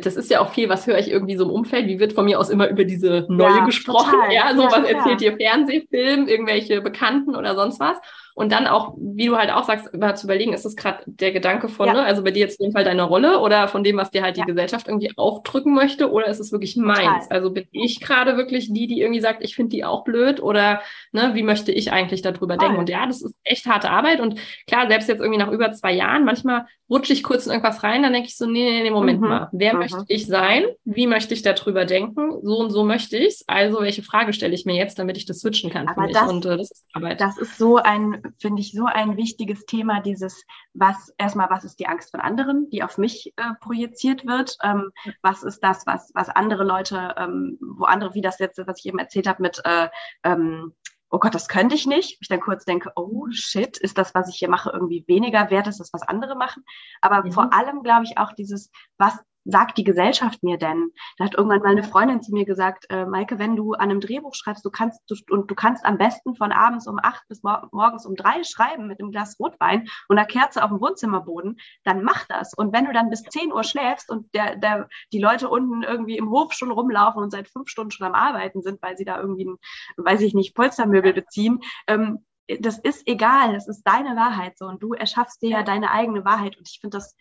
[0.03, 1.87] das ist ja auch viel, was höre ich irgendwie so im Umfeld.
[1.87, 4.13] Wie wird von mir aus immer über diese neue ja, gesprochen?
[4.13, 4.33] Total.
[4.33, 7.97] Ja, so ja, was erzählt ihr Fernsehfilm, irgendwelche Bekannten oder sonst was.
[8.35, 11.33] Und dann auch, wie du halt auch sagst, immer zu überlegen, ist das gerade der
[11.33, 11.95] Gedanke von, ja.
[11.95, 14.23] ne, also bei dir jetzt in dem Fall deine Rolle oder von dem, was dir
[14.23, 14.43] halt die.
[14.47, 17.25] Gesellschaft irgendwie aufdrücken möchte, oder ist es wirklich meins?
[17.25, 17.27] Total.
[17.31, 20.83] Also bin ich gerade wirklich die, die irgendwie sagt, ich finde die auch blöd oder
[21.13, 22.77] ne, wie möchte ich eigentlich darüber denken?
[22.77, 24.21] Und ja, das ist echt harte Arbeit.
[24.21, 27.83] Und klar, selbst jetzt irgendwie nach über zwei Jahren, manchmal rutsche ich kurz in irgendwas
[27.83, 29.29] rein, dann denke ich so, nee, nee, nee, Moment mhm.
[29.29, 29.46] mal.
[29.53, 29.81] Wer mhm.
[29.81, 30.65] möchte ich sein?
[30.85, 32.41] Wie möchte ich darüber denken?
[32.43, 33.45] So und so möchte ich es.
[33.49, 36.45] Also welche Frage stelle ich mir jetzt, damit ich das switchen kann Aber Das, und
[36.47, 37.21] äh, das ist Arbeit.
[37.21, 40.45] Das ist so ein finde ich, so ein wichtiges Thema, dieses,
[40.75, 44.57] was erstmal, was ist die Angst von anderen, die auf mich äh, projiziert wird?
[44.63, 44.91] Ähm,
[45.23, 48.87] was ist das, was, was andere Leute, ähm, wo andere, wie das jetzt, was ich
[48.87, 49.89] eben erzählt habe, mit äh,
[50.25, 50.75] ähm,
[51.11, 52.19] oh Gott, das könnte ich nicht.
[52.21, 55.67] Ich dann kurz denke, oh shit, ist das, was ich hier mache, irgendwie weniger wert,
[55.67, 56.65] ist das, was andere machen.
[57.01, 57.33] Aber mhm.
[57.33, 59.15] vor allem glaube ich auch dieses, was
[59.47, 60.91] sagt die Gesellschaft mir denn?
[61.17, 64.01] Da hat irgendwann mal eine Freundin zu mir gesagt, äh, Maike, wenn du an einem
[64.01, 67.43] Drehbuch schreibst, du kannst du, und du kannst am besten von abends um acht bis
[67.43, 71.59] mor morgens um drei schreiben mit einem Glas Rotwein und einer Kerze auf dem Wohnzimmerboden,
[71.85, 72.55] dann mach das.
[72.55, 76.17] Und wenn du dann bis zehn Uhr schläfst und der, der, die Leute unten irgendwie
[76.17, 79.21] im Hof schon rumlaufen und seit fünf Stunden schon am Arbeiten sind, weil sie da
[79.21, 79.57] irgendwie, ein,
[79.97, 82.25] weiß ich nicht, Polstermöbel beziehen, ähm,
[82.61, 86.25] das ist egal, das ist deine Wahrheit so und du erschaffst dir ja deine eigene
[86.25, 87.17] Wahrheit und ich finde das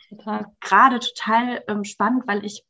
[0.60, 2.64] gerade total ähm, spannend, weil ich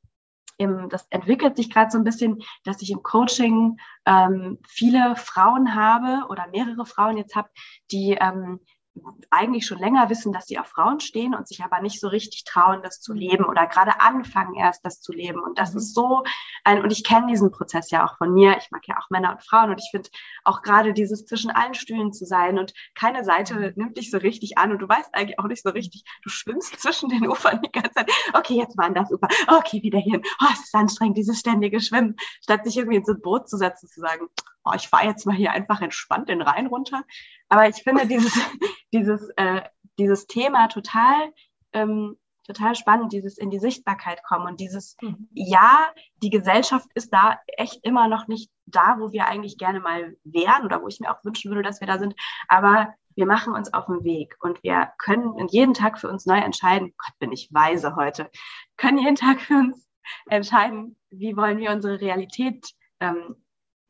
[0.58, 5.76] im, das entwickelt sich gerade so ein bisschen, dass ich im Coaching ähm, viele Frauen
[5.76, 7.50] habe oder mehrere Frauen jetzt habe,
[7.92, 8.60] die ähm,
[9.30, 12.46] eigentlich schon länger wissen, dass sie auf Frauen stehen und sich aber nicht so richtig
[12.46, 15.42] trauen, das zu leben oder gerade anfangen erst das zu leben.
[15.42, 15.80] Und das mhm.
[15.80, 16.24] ist so
[16.64, 18.58] ein, und ich kenne diesen Prozess ja auch von mir.
[18.58, 20.10] Ich mag ja auch Männer und Frauen und ich finde
[20.44, 23.74] auch gerade dieses zwischen allen Stühlen zu sein und keine Seite mhm.
[23.76, 26.80] nimmt dich so richtig an und du weißt eigentlich auch nicht so richtig, du schwimmst
[26.80, 28.12] zwischen den Ufern die ganze Zeit.
[28.34, 29.28] Okay, jetzt mal an das Ufer.
[29.48, 30.22] Okay, wieder hier.
[30.42, 32.16] Oh, es ist anstrengend, dieses ständige Schwimmen.
[32.42, 34.28] Statt sich irgendwie in so ein Boot zu setzen, zu sagen,
[34.66, 37.04] oh, ich fahre jetzt mal hier einfach entspannt den Rhein runter.
[37.50, 38.38] Aber ich finde dieses,
[38.94, 39.62] dieses, äh,
[39.98, 41.32] dieses Thema total,
[41.74, 45.30] ähm, total spannend, dieses in die Sichtbarkeit kommen und dieses, mhm.
[45.34, 45.92] ja,
[46.22, 50.66] die Gesellschaft ist da echt immer noch nicht da, wo wir eigentlich gerne mal wären
[50.66, 52.16] oder wo ich mir auch wünschen würde, dass wir da sind.
[52.48, 56.38] Aber wir machen uns auf den Weg und wir können jeden Tag für uns neu
[56.38, 56.94] entscheiden.
[56.98, 58.30] Gott, bin ich weise heute.
[58.78, 59.88] Können jeden Tag für uns
[60.30, 63.36] entscheiden, wie wollen wir unsere Realität ähm,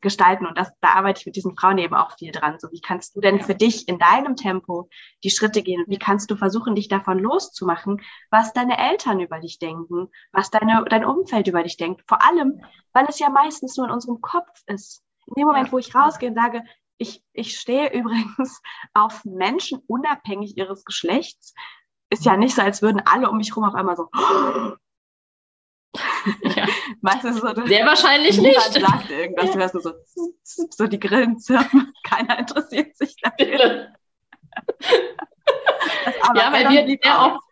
[0.00, 0.46] gestalten.
[0.46, 2.58] Und das, da arbeite ich mit diesen Frauen eben auch viel dran.
[2.58, 4.88] So, wie kannst du denn für dich in deinem Tempo
[5.24, 5.84] die Schritte gehen?
[5.86, 10.84] wie kannst du versuchen, dich davon loszumachen, was deine Eltern über dich denken, was deine,
[10.88, 12.02] dein Umfeld über dich denkt?
[12.08, 15.02] Vor allem, weil es ja meistens nur in unserem Kopf ist.
[15.26, 16.62] In dem Moment, wo ich rausgehe und sage,
[16.98, 18.60] ich, ich stehe übrigens
[18.94, 21.54] auf Menschen unabhängig ihres Geschlechts,
[22.10, 24.08] ist ja nicht so, als würden alle um mich herum auf einmal so,
[26.42, 26.66] ja.
[27.06, 28.60] Meistens so, Sehr wahrscheinlich nicht.
[28.60, 29.92] sagt irgendwas, du hörst nur so,
[30.42, 33.92] so die Grillen zirpen, keiner interessiert sich dafür.
[36.34, 37.45] ja, weil wir sehr oft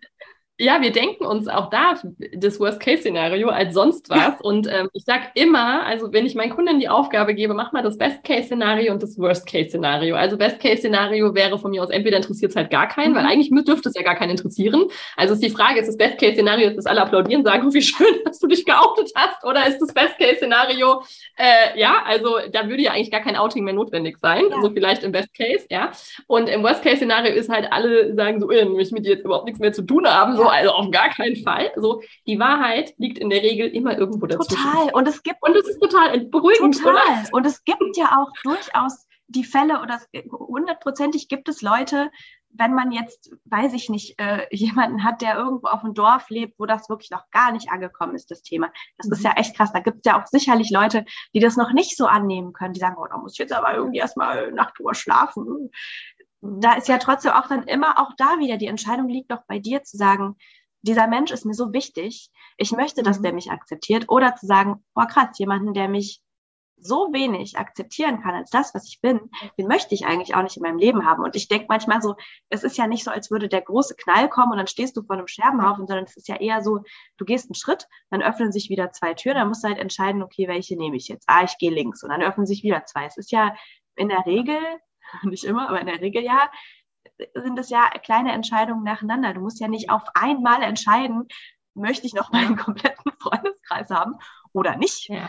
[0.56, 1.94] ja, wir denken uns auch da
[2.32, 4.40] das Worst-Case-Szenario als sonst was.
[4.40, 7.82] Und ähm, ich sage immer, also wenn ich meinen Kunden die Aufgabe gebe, mach mal
[7.82, 10.14] das Best-Case-Szenario und das Worst-Case-Szenario.
[10.14, 13.16] Also Best-Case-Szenario wäre von mir aus, entweder interessiert es halt gar keinen, mhm.
[13.16, 14.84] weil eigentlich dürfte es ja gar keinen interessieren.
[15.16, 18.46] Also ist die Frage, ist das Best-Case-Szenario, dass alle applaudieren, sagen, wie schön, dass du
[18.46, 21.02] dich geoutet hast, oder ist das Best-Case-Szenario,
[21.36, 24.44] äh, ja, also da würde ja eigentlich gar kein Outing mehr notwendig sein.
[24.50, 24.56] Ja.
[24.56, 25.90] Also vielleicht im Best-Case, ja.
[26.28, 29.72] Und im Worst-Case-Szenario ist halt, alle sagen so, ich mit dir jetzt überhaupt nichts mehr
[29.72, 31.72] zu tun haben, so, also auf gar keinen Fall.
[31.76, 34.62] So, die Wahrheit liegt in der Regel immer irgendwo dazwischen.
[34.62, 34.92] Total.
[34.92, 35.38] Und es gibt.
[35.42, 36.78] Und es ist total beruhigend.
[36.78, 36.94] Total.
[36.94, 37.28] Oder?
[37.32, 42.10] Und es gibt ja auch durchaus die Fälle oder hundertprozentig gibt es Leute,
[42.56, 46.58] wenn man jetzt, weiß ich nicht, äh, jemanden hat, der irgendwo auf dem Dorf lebt,
[46.58, 48.70] wo das wirklich noch gar nicht angekommen ist, das Thema.
[48.96, 49.12] Das mhm.
[49.14, 49.72] ist ja echt krass.
[49.72, 52.80] Da gibt es ja auch sicherlich Leute, die das noch nicht so annehmen können, die
[52.80, 55.70] sagen, oh, da muss ich jetzt aber irgendwie erstmal Nacht drüber schlafen.
[56.44, 59.58] Da ist ja trotzdem auch dann immer auch da wieder die Entscheidung liegt doch bei
[59.58, 60.36] dir zu sagen,
[60.82, 63.22] dieser Mensch ist mir so wichtig, ich möchte, dass mhm.
[63.22, 64.10] der mich akzeptiert.
[64.10, 66.20] Oder zu sagen, boah krass, jemanden, der mich
[66.76, 70.56] so wenig akzeptieren kann als das, was ich bin, den möchte ich eigentlich auch nicht
[70.58, 71.22] in meinem Leben haben.
[71.22, 72.16] Und ich denke manchmal so,
[72.50, 75.02] es ist ja nicht so, als würde der große Knall kommen und dann stehst du
[75.02, 76.80] vor einem Scherbenhaufen, sondern es ist ja eher so,
[77.16, 80.22] du gehst einen Schritt, dann öffnen sich wieder zwei Türen, dann musst du halt entscheiden,
[80.22, 81.24] okay, welche nehme ich jetzt?
[81.26, 83.06] Ah, ich gehe links und dann öffnen sich wieder zwei.
[83.06, 83.54] Es ist ja
[83.96, 84.58] in der Regel,
[85.22, 86.50] nicht immer, aber in der Regel ja,
[87.34, 89.34] sind es ja kleine Entscheidungen nacheinander.
[89.34, 91.28] Du musst ja nicht auf einmal entscheiden,
[91.74, 94.14] möchte ich noch meinen kompletten Freundeskreis haben
[94.52, 95.08] oder nicht.
[95.08, 95.28] Ja.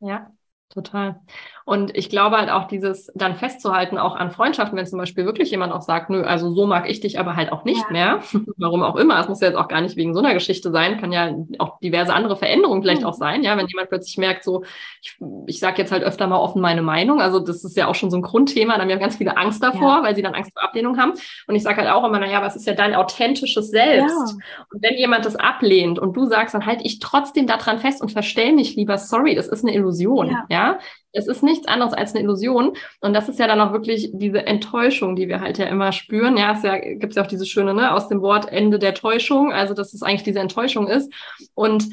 [0.00, 0.30] ja.
[0.74, 1.20] Total.
[1.66, 5.50] Und ich glaube halt auch dieses dann festzuhalten, auch an Freundschaften, wenn zum Beispiel wirklich
[5.50, 7.92] jemand auch sagt, nö, also so mag ich dich aber halt auch nicht ja.
[7.92, 8.20] mehr,
[8.58, 11.00] warum auch immer, es muss ja jetzt auch gar nicht wegen so einer Geschichte sein,
[11.00, 13.06] kann ja auch diverse andere Veränderungen vielleicht mhm.
[13.06, 14.62] auch sein, ja, wenn jemand plötzlich merkt, so,
[15.00, 15.16] ich,
[15.46, 18.10] ich sage jetzt halt öfter mal offen meine Meinung, also das ist ja auch schon
[18.10, 20.02] so ein Grundthema, da haben wir ganz viele Angst davor, ja.
[20.02, 21.12] weil sie dann Angst vor Ablehnung haben.
[21.46, 24.34] Und ich sage halt auch immer, naja, was ist ja dein authentisches Selbst?
[24.38, 24.64] Ja.
[24.70, 28.12] Und wenn jemand das ablehnt und du sagst, dann halte ich trotzdem daran fest und
[28.12, 30.63] verstell mich lieber, sorry, das ist eine Illusion, ja.
[30.64, 30.78] Ja?
[31.12, 32.76] Es ist nichts anderes als eine Illusion.
[33.00, 36.36] Und das ist ja dann auch wirklich diese Enttäuschung, die wir halt ja immer spüren.
[36.36, 39.52] Ja, es ja, gibt ja auch diese schöne, ne, aus dem Wort Ende der Täuschung,
[39.52, 41.12] also dass es eigentlich diese Enttäuschung ist.
[41.54, 41.88] Und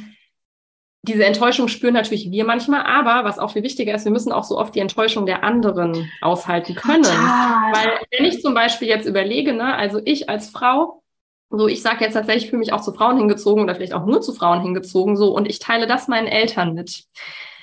[1.03, 4.43] diese Enttäuschung spüren natürlich wir manchmal, aber was auch viel wichtiger ist, wir müssen auch
[4.43, 7.03] so oft die Enttäuschung der anderen aushalten können.
[7.03, 7.73] Total.
[7.73, 11.01] Weil wenn ich zum Beispiel jetzt überlege, ne, also ich als Frau,
[11.49, 14.05] so ich sage jetzt tatsächlich, ich fühle mich auch zu Frauen hingezogen oder vielleicht auch
[14.05, 17.05] nur zu Frauen hingezogen, so und ich teile das meinen Eltern mit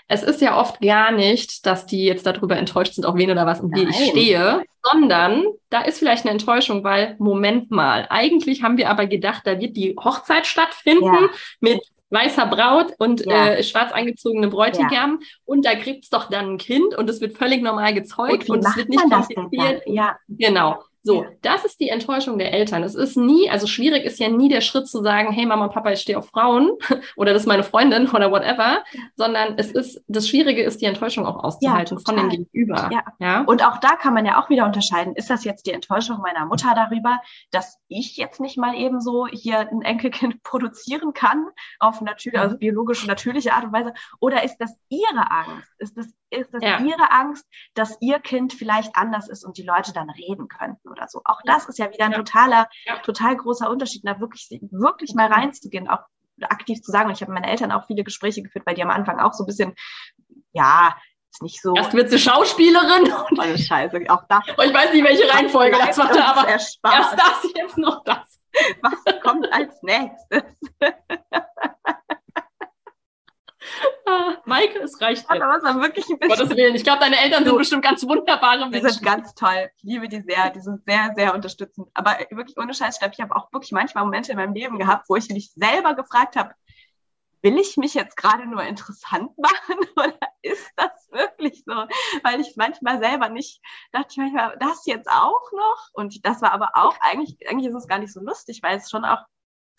[0.09, 3.47] es ist ja oft gar nicht, dass die jetzt darüber enttäuscht sind, auf wen oder
[3.47, 8.63] was und wie ich stehe, sondern da ist vielleicht eine Enttäuschung, weil, Moment mal, eigentlich
[8.63, 11.29] haben wir aber gedacht, da wird die Hochzeit stattfinden ja.
[11.61, 13.49] mit weißer Braut und ja.
[13.49, 15.27] äh, schwarz angezogene Bräutigam ja.
[15.45, 18.57] und da kriegt es doch dann ein Kind und es wird völlig normal gezeugt und,
[18.57, 19.83] und es wird nicht kompliziert.
[19.87, 20.17] Ja.
[20.27, 20.83] Genau.
[21.09, 21.31] So, ja.
[21.41, 22.83] das ist die Enttäuschung der Eltern.
[22.83, 25.91] Es ist nie, also schwierig ist ja nie der Schritt zu sagen, hey Mama, Papa,
[25.93, 26.73] ich stehe auf Frauen
[27.17, 28.85] oder das ist meine Freundin oder whatever,
[29.17, 32.91] sondern es ist, das Schwierige ist, die Enttäuschung auch auszuhalten ja, von dem Gegenüber.
[32.93, 33.05] Ja.
[33.21, 33.41] ja.
[33.41, 36.45] Und auch da kann man ja auch wieder unterscheiden, ist das jetzt die Enttäuschung meiner
[36.45, 37.21] Mutter darüber,
[37.53, 41.47] dass ich jetzt nicht mal eben so hier ein Enkelkind produzieren kann,
[41.79, 42.59] auf natürlich, also mhm.
[42.59, 45.73] biologische, natürliche Art und Weise, oder ist das ihre Angst?
[45.79, 46.81] Ist das ist es ja.
[46.81, 51.09] ihre Angst, dass ihr Kind vielleicht anders ist und die Leute dann reden könnten oder
[51.09, 51.21] so.
[51.25, 52.69] Auch das ist ja wieder ein totaler,
[53.03, 56.01] total großer Unterschied, da wirklich, wirklich mal reinzugehen, auch
[56.43, 57.09] aktiv zu sagen.
[57.09, 59.33] Und ich habe mit meinen Eltern auch viele Gespräche geführt, weil die am Anfang auch
[59.33, 59.75] so ein bisschen,
[60.53, 60.97] ja,
[61.31, 61.75] ist nicht so.
[61.75, 63.13] Erst wird sie Schauspielerin.
[63.31, 64.41] Und oh, Scheiße, auch das.
[64.57, 68.41] Und ich weiß nicht, welche Reihenfolge das war, aber erst das, jetzt noch das.
[68.81, 70.43] Was kommt als nächstes?
[74.45, 75.43] Maike, es reicht jetzt.
[75.43, 76.39] Aber war wirklich ein bisschen.
[76.39, 76.75] Gottes Willen.
[76.75, 78.87] Ich glaube, deine Eltern sind bestimmt ganz wunderbare Menschen.
[78.87, 79.71] Die sind ganz toll.
[79.77, 80.51] Ich liebe die sehr.
[80.51, 81.89] Die sind sehr, sehr unterstützend.
[81.95, 84.79] Aber wirklich ohne Scheiß, ich glaube, ich habe auch wirklich manchmal Momente in meinem Leben
[84.79, 86.55] gehabt, wo ich mich selber gefragt habe,
[87.43, 91.73] will ich mich jetzt gerade nur interessant machen oder ist das wirklich so?
[92.23, 93.61] Weil ich manchmal selber nicht,
[93.93, 95.89] dachte ich manchmal, das jetzt auch noch?
[95.93, 98.91] Und das war aber auch, eigentlich, eigentlich ist es gar nicht so lustig, weil es
[98.91, 99.25] schon auch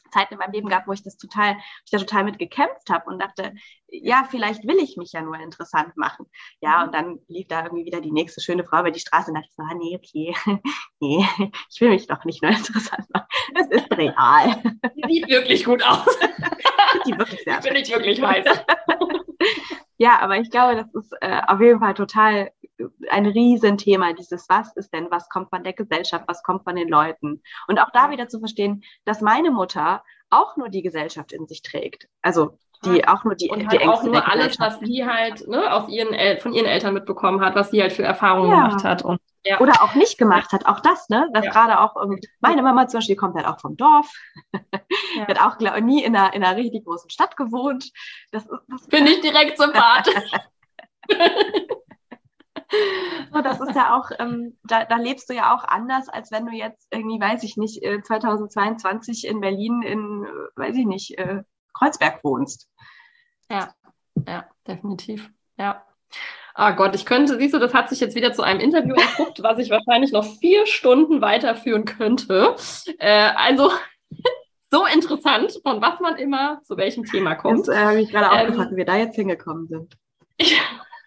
[0.09, 3.05] Zeiten in meinem Leben gab, wo ich das total, ich da total mit gekämpft habe
[3.09, 3.53] und dachte,
[3.87, 6.25] ja, vielleicht will ich mich ja nur interessant machen.
[6.61, 9.35] Ja, und dann lief da irgendwie wieder die nächste schöne Frau über die Straße und
[9.35, 10.61] dachte ich so, ah, nee, okay,
[10.99, 11.25] nee,
[11.71, 13.27] ich will mich doch nicht nur interessant machen.
[13.55, 14.61] Es ist real.
[15.07, 16.05] Sieht wirklich gut aus.
[17.05, 18.45] Die wirklich sehr Bin ich wirklich weiß.
[19.97, 22.51] ja, aber ich glaube, das ist äh, auf jeden Fall total
[23.11, 26.89] ein Riesenthema, dieses Was ist denn, was kommt von der Gesellschaft, was kommt von den
[26.89, 27.41] Leuten.
[27.67, 31.61] Und auch da wieder zu verstehen, dass meine Mutter auch nur die Gesellschaft in sich
[31.61, 32.07] trägt.
[32.21, 35.73] Also die auch nur die, und die halt auch nur alles, was sie halt ne,
[35.73, 38.67] aus ihren El von ihren Eltern mitbekommen hat, was sie halt für Erfahrungen ja.
[38.67, 39.03] gemacht hat.
[39.03, 39.59] Und, ja.
[39.59, 40.65] Oder auch nicht gemacht hat.
[40.65, 41.29] Auch das, ne?
[41.33, 41.51] Das ja.
[41.51, 41.95] gerade auch
[42.39, 44.11] meine Mama zum Beispiel kommt halt auch vom Dorf.
[45.15, 45.27] Ja.
[45.27, 47.91] hat auch glaub, nie in einer, in einer richtig großen Stadt gewohnt.
[48.31, 50.31] Das, das finde ich direkt sympathisch.
[53.43, 56.51] Das ist ja auch, ähm, da, da, lebst du ja auch anders, als wenn du
[56.51, 61.43] jetzt irgendwie, weiß ich nicht, 2022 äh, in Berlin in, äh, weiß ich nicht, äh,
[61.73, 62.69] Kreuzberg wohnst.
[63.49, 63.73] Ja,
[64.27, 65.29] ja, definitiv.
[65.57, 65.83] Ja.
[66.53, 69.41] Ah Gott, ich könnte, siehst du, das hat sich jetzt wieder zu einem Interview entpuppt,
[69.43, 72.55] was ich wahrscheinlich noch vier Stunden weiterführen könnte.
[72.97, 73.71] Äh, also
[74.71, 77.67] so interessant, von was man immer zu welchem Thema kommt.
[77.67, 79.97] Jetzt äh, habe ich gerade auch ähm, gefragt, wie wir da jetzt hingekommen sind.
[80.41, 80.57] Ich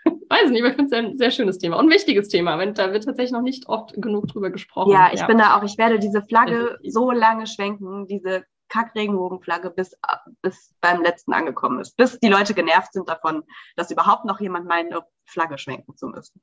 [0.04, 2.58] weiß nicht, aber ich finde es ein sehr schönes Thema und ein wichtiges Thema.
[2.58, 4.92] Wenn, da wird tatsächlich noch nicht oft genug drüber gesprochen.
[4.92, 5.26] Ja, ich ja.
[5.26, 9.96] bin da auch, ich werde diese Flagge so lange schwenken, diese Kack-Regenbogenflagge, bis,
[10.40, 11.96] bis beim letzten angekommen ist.
[11.96, 13.42] Bis die Leute genervt sind davon,
[13.76, 16.40] dass überhaupt noch jemand meint, eine Flagge schwenken zu müssen.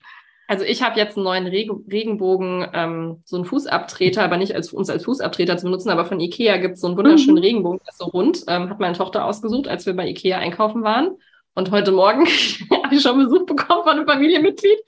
[0.47, 4.73] Also ich habe jetzt einen neuen Regen Regenbogen, ähm, so einen Fußabtreter, aber nicht als
[4.73, 7.43] uns als Fußabtreter zu benutzen, aber von Ikea gibt es so einen wunderschönen mhm.
[7.43, 8.43] Regenbogen, der ist so rund.
[8.47, 11.17] Ähm, hat meine Tochter ausgesucht, als wir bei Ikea einkaufen waren.
[11.59, 12.25] Und heute Morgen
[12.71, 14.79] habe ich schon Besuch bekommen von einem Familienmitglied,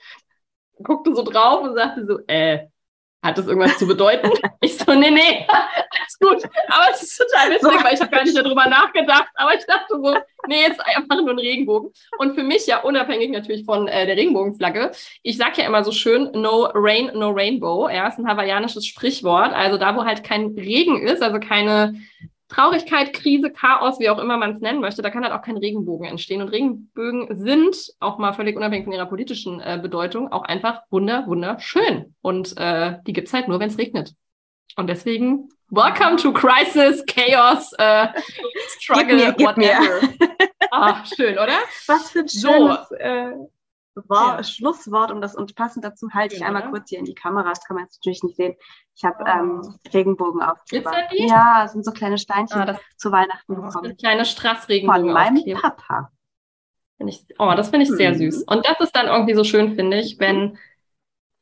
[0.82, 2.60] guckte so drauf und sagte so, äh,
[3.22, 4.30] hat das irgendwas zu bedeuten?
[4.62, 6.50] ich so, nee, nee, alles gut.
[6.68, 9.28] Aber es ist total witzig, weil ich habe gar nicht darüber nachgedacht.
[9.34, 10.16] Aber ich dachte so,
[10.46, 11.92] nee, jetzt einfach nur ein Regenbogen.
[12.16, 14.92] Und für mich ja unabhängig natürlich von äh, der Regenbogenflagge.
[15.22, 17.90] Ich sage ja immer so schön, no rain, no rainbow.
[17.90, 19.52] Ja, ist ein hawaiianisches Sprichwort.
[19.52, 22.00] Also da, wo halt kein Regen ist, also keine
[22.52, 25.56] Traurigkeit, Krise, Chaos, wie auch immer man es nennen möchte, da kann halt auch kein
[25.56, 26.42] Regenbogen entstehen.
[26.42, 31.26] Und Regenbögen sind, auch mal völlig unabhängig von ihrer politischen äh, Bedeutung, auch einfach wunder,
[31.26, 32.14] wunderschön.
[32.20, 34.14] Und äh, die es halt nur, wenn es regnet.
[34.76, 38.08] Und deswegen, welcome to Crisis, Chaos, äh,
[38.78, 40.06] Struggle, gib mir, gib whatever.
[40.06, 40.38] Mir.
[40.70, 41.58] ah, schön, oder?
[41.86, 42.94] Was für ein schönes, so.
[42.96, 43.32] äh,
[43.94, 44.44] war, ja.
[44.44, 47.50] Schlusswort um das und passend dazu halte ich einmal kurz hier in die Kamera.
[47.50, 48.54] Das kann man jetzt natürlich nicht sehen.
[48.94, 49.28] Ich habe oh.
[49.28, 50.88] ähm, Regenbogen aufgeklebt.
[51.12, 53.96] Ja, sind so kleine Steinchen ah, das, zu Weihnachten bekommen.
[53.96, 55.62] Kleine Strassregenbogen von meinem aufkleben.
[55.62, 56.10] Papa.
[57.06, 58.18] Ich, oh, das finde ich sehr mhm.
[58.18, 58.44] süß.
[58.44, 60.56] Und das ist dann irgendwie so schön, finde ich, wenn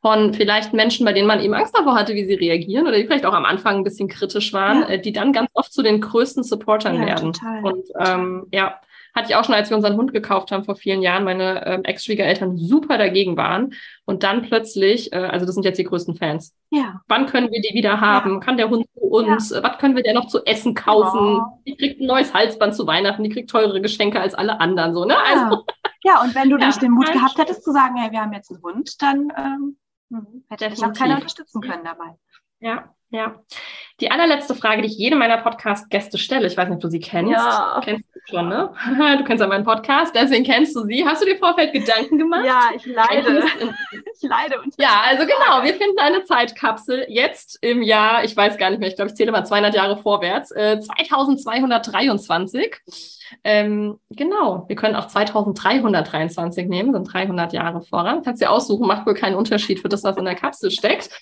[0.00, 3.04] von vielleicht Menschen, bei denen man eben Angst davor hatte, wie sie reagieren oder die
[3.04, 4.88] vielleicht auch am Anfang ein bisschen kritisch waren, ja.
[4.88, 7.32] äh, die dann ganz oft zu den größten Supportern ja, werden.
[7.34, 7.64] Total.
[7.64, 8.80] Und ähm, ja,
[9.14, 11.84] hatte ich auch schon, als wir unseren Hund gekauft haben vor vielen Jahren, meine ähm,
[11.84, 13.74] Ex-Schwiegereltern super dagegen waren.
[14.04, 16.54] Und dann plötzlich, äh, also das sind jetzt die größten Fans.
[16.70, 17.00] Ja.
[17.08, 18.34] Wann können wir die wieder haben?
[18.34, 18.40] Ja.
[18.40, 19.50] Kann der Hund zu uns?
[19.50, 19.62] Ja.
[19.62, 21.40] Was können wir der noch zu essen kaufen?
[21.40, 21.62] Oh.
[21.66, 24.94] Die kriegt ein neues Halsband zu Weihnachten, die kriegt teurere Geschenke als alle anderen.
[24.94, 25.14] So, ne?
[25.14, 25.44] Ja.
[25.44, 25.64] Also,
[26.02, 28.50] ja, und wenn du nicht den Mut gehabt hättest zu sagen, hey, wir haben jetzt
[28.50, 29.76] einen Hund, dann ähm,
[30.10, 32.16] hm, hätte ich auch keiner unterstützen können dabei.
[32.60, 33.42] Ja, Ja.
[34.00, 37.00] Die allerletzte Frage, die ich jedem meiner Podcast-Gäste stelle, ich weiß nicht, ob du sie
[37.00, 37.32] kennst.
[37.32, 37.80] Ja.
[37.84, 38.72] Kennst du schon, ne?
[39.18, 41.04] Du kennst ja meinen Podcast, deswegen kennst du sie.
[41.04, 42.44] Hast du dir Vorfeld Gedanken gemacht?
[42.46, 43.44] Ja, ich leide.
[44.14, 44.60] ich leide.
[44.60, 48.80] Und ja, also genau, wir finden eine Zeitkapsel jetzt im Jahr, ich weiß gar nicht
[48.80, 52.76] mehr, ich glaube, ich zähle mal 200 Jahre vorwärts, äh, 2223.
[53.44, 58.22] Ähm, genau, wir können auch 2323 nehmen, sind 300 Jahre voran.
[58.22, 61.20] Kannst dir aussuchen, macht wohl keinen Unterschied für das, was in der Kapsel steckt.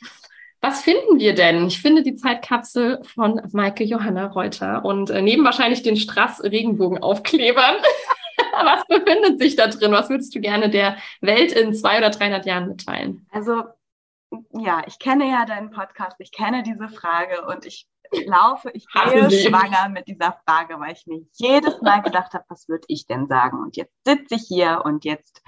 [0.61, 1.67] Was finden wir denn?
[1.67, 7.77] Ich finde die Zeitkapsel von Maike Johanna Reuter und äh, neben wahrscheinlich den Strass Regenbogenaufklebern.
[8.53, 9.93] was befindet sich da drin?
[9.93, 13.27] Was würdest du gerne der Welt in zwei oder 300 Jahren mitteilen?
[13.31, 13.65] Also,
[14.53, 17.87] ja, ich kenne ja deinen Podcast, ich kenne diese Frage und ich
[18.27, 22.69] laufe, ich gehe schwanger mit dieser Frage, weil ich mir jedes Mal gedacht habe, was
[22.69, 23.61] würde ich denn sagen?
[23.63, 25.43] Und jetzt sitze ich hier und jetzt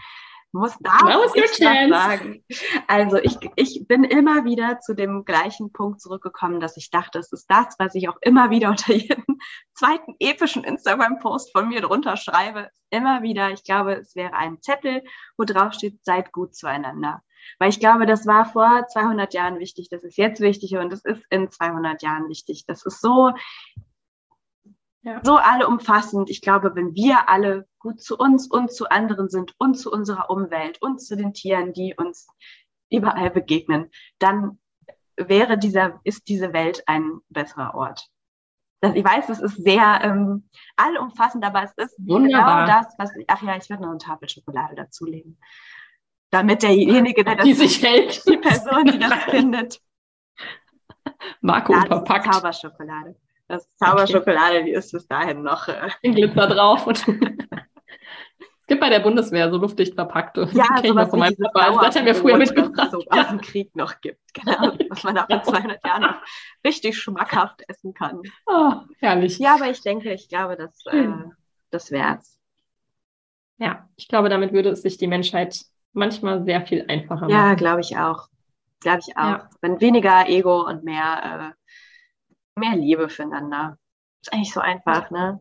[0.53, 0.98] muss da
[1.34, 2.44] ich sagen.
[2.88, 7.32] Also ich, ich bin immer wieder zu dem gleichen Punkt zurückgekommen, dass ich dachte, es
[7.32, 9.38] ist das, was ich auch immer wieder unter jedem
[9.74, 12.68] zweiten epischen Instagram-Post von mir drunter schreibe.
[12.90, 15.03] Immer wieder, ich glaube, es wäre ein Zettel,
[15.36, 17.22] wo drauf steht, seid gut zueinander.
[17.59, 21.05] Weil ich glaube, das war vor 200 Jahren wichtig, das ist jetzt wichtig und es
[21.05, 22.64] ist in 200 Jahren wichtig.
[22.66, 23.32] Das ist so,
[25.03, 25.20] ja.
[25.24, 26.30] so allumfassend.
[26.30, 30.30] Ich glaube, wenn wir alle gut zu uns und zu anderen sind und zu unserer
[30.30, 32.28] Umwelt und zu den Tieren, die uns
[32.90, 34.59] überall begegnen, dann
[35.16, 38.09] wäre dieser, ist diese Welt ein besserer Ort.
[38.80, 42.64] Das, ich weiß, es ist sehr ähm, allumfassend, aber es ist Wunderbar.
[42.64, 45.38] genau das, was ich, ach ja, ich werde noch eine Tafel Schokolade dazulegen.
[46.30, 49.80] Damit derjenige, der das, die sich hält, die Person, die das findet,
[51.40, 52.32] Marco ja, verpackt.
[52.32, 53.16] Zauberschokolade.
[53.51, 54.64] Das Zauberschokolade, okay.
[54.66, 55.66] die ist bis dahin noch.
[55.66, 56.86] Äh, Glitzer drauf.
[56.86, 57.05] Und
[58.68, 60.48] gibt bei der Bundeswehr so luftdicht verpackte.
[60.53, 61.72] Ja, so was von meinem Papa.
[61.72, 62.92] Das hat er mir früher mitgebracht.
[62.92, 64.20] So aus dem Krieg noch gibt.
[64.34, 66.14] Genau, was man auch in 200 Jahren noch
[66.64, 68.22] richtig schmackhaft essen kann.
[68.46, 69.40] Oh, herrlich.
[69.40, 71.09] Ja, aber ich denke, ich glaube, das, äh,
[71.70, 72.38] das wär's.
[73.59, 75.61] Ja, ich glaube, damit würde es sich die Menschheit
[75.92, 77.30] manchmal sehr viel einfacher machen.
[77.30, 78.28] Ja, glaube ich auch.
[78.78, 79.22] Glaube ich auch.
[79.22, 79.51] Ja.
[79.61, 81.59] Wenn weniger Ego und mehr, äh,
[82.57, 83.78] mehr Liebe füreinander.
[84.22, 85.40] Ist eigentlich so einfach, ne?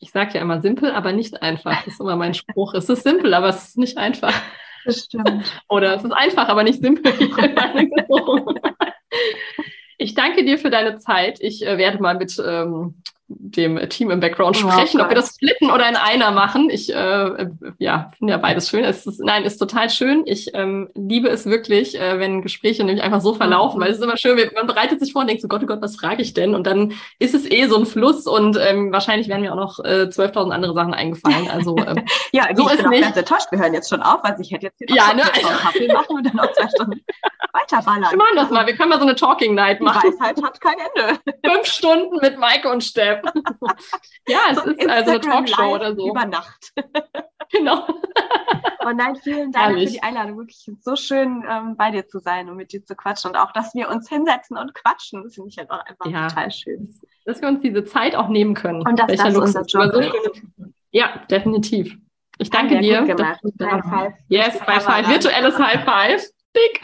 [0.00, 1.84] ich sage ja immer simpel, aber nicht einfach.
[1.84, 2.74] Das ist immer mein Spruch.
[2.74, 4.34] Es ist simpel, aber es ist nicht einfach.
[4.86, 5.62] Das stimmt.
[5.68, 7.12] Oder es ist einfach, aber nicht simpel.
[9.98, 11.38] ich danke dir für deine Zeit.
[11.40, 13.02] Ich äh, werde mal mit ähm,
[13.32, 16.68] dem Team im Background sprechen, oh, ob wir das splitten oder in einer machen.
[16.68, 18.82] Ich äh, ja, finde ja beides schön.
[18.82, 20.22] Es ist, nein, ist total schön.
[20.26, 23.84] Ich ähm, liebe es wirklich, äh, wenn Gespräche nämlich einfach so verlaufen, mhm.
[23.84, 25.80] weil es ist immer schön, man bereitet sich vor und denkt so, Gott, oh Gott,
[25.80, 26.54] was frage ich denn?
[26.54, 29.78] Und dann ist es eh so ein Fluss und ähm, wahrscheinlich werden mir auch noch
[29.84, 31.48] äh, 12.000 andere Sachen eingefallen.
[31.48, 33.02] Also ähm, ja, so ich ist bin nicht.
[33.02, 33.46] ganz enttäuscht.
[33.50, 35.22] Wir hören jetzt schon auf, weil ich hätte jetzt hier ja, ne?
[35.22, 37.00] Kaffee machen und dann noch zwei Stunden
[37.52, 38.10] weiterballern.
[38.10, 38.66] Wir machen das mal.
[38.66, 40.00] Wir können mal so eine Talking Night machen.
[40.02, 41.20] Die Weisheit hat kein Ende.
[41.44, 43.19] Fünf Stunden mit Maike und Steff.
[44.28, 46.08] Ja, es ist also eine Talkshow oder so.
[46.08, 46.72] Über Nacht.
[47.50, 47.86] genau.
[48.84, 49.88] Und nein, vielen Dank Herrlich.
[49.88, 50.38] für die Einladung.
[50.38, 53.30] Wirklich so schön, ähm, bei dir zu sein und mit dir zu quatschen.
[53.30, 56.28] Und auch, dass wir uns hinsetzen und quatschen, das finde ich halt auch einfach ja.
[56.28, 56.94] total schön.
[57.24, 58.86] Dass wir uns diese Zeit auch nehmen können.
[58.86, 59.56] Und dass Welcher das Luxus.
[59.56, 60.42] unser Job ist.
[60.92, 61.96] Ja, definitiv.
[62.38, 63.00] Ich danke dir.
[63.00, 63.40] Gut gemacht.
[63.60, 64.12] High five.
[64.28, 65.08] Yes, High five.
[65.08, 66.30] Virtuelles High five.
[66.56, 66.80] Dick.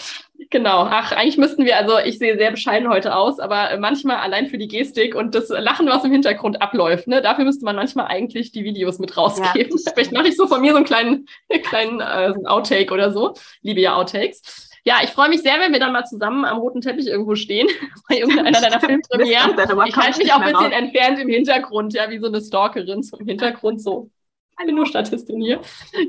[0.50, 0.86] Genau.
[0.88, 4.58] Ach, eigentlich müssten wir, also ich sehe sehr bescheiden heute aus, aber manchmal allein für
[4.58, 8.52] die Gestik und das Lachen, was im Hintergrund abläuft, ne, dafür müsste man manchmal eigentlich
[8.52, 9.76] die Videos mit rausgeben.
[9.76, 11.26] Ja, Vielleicht mache ich so von mir so einen kleinen,
[11.64, 13.34] kleinen äh, Outtake oder so.
[13.62, 14.70] Liebe ja Outtakes.
[14.84, 17.66] Ja, ich freue mich sehr, wenn wir dann mal zusammen am roten Teppich irgendwo stehen,
[18.08, 19.58] bei irgendeiner deiner Filmpremieren.
[19.86, 23.16] Ich halte mich auch ein bisschen entfernt im Hintergrund, ja, wie so eine Stalkerin so
[23.16, 24.10] im Hintergrund so
[24.58, 25.60] ich bin nur Statistin hier.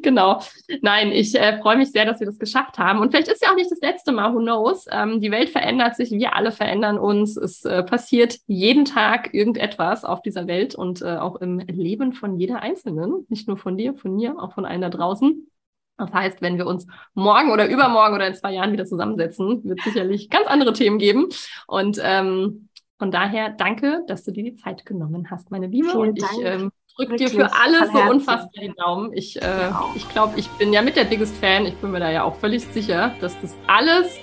[0.02, 0.42] Genau.
[0.82, 3.00] Nein, ich äh, freue mich sehr, dass wir das geschafft haben.
[3.00, 4.86] Und vielleicht ist ja auch nicht das letzte Mal, who knows.
[4.92, 7.36] Ähm, die Welt verändert sich, wir alle verändern uns.
[7.38, 12.38] Es äh, passiert jeden Tag irgendetwas auf dieser Welt und äh, auch im Leben von
[12.38, 13.26] jeder Einzelnen.
[13.30, 15.50] Nicht nur von dir, von mir, auch von allen da draußen.
[15.98, 16.86] Das heißt, wenn wir uns
[17.16, 21.00] morgen oder übermorgen oder in zwei Jahren wieder zusammensetzen, wird es sicherlich ganz andere Themen
[21.00, 21.28] geben.
[21.66, 22.70] Und ähm,
[23.00, 25.90] von daher danke, dass du dir die Zeit genommen hast, meine Liebe.
[25.90, 29.14] Vielen und ich ähm, drücke dir für alles so unfassbar die Daumen.
[29.14, 31.66] Ich, äh, ich glaube, ich bin ja mit der Biggest Fan.
[31.66, 34.20] Ich bin mir da ja auch völlig sicher, dass das alles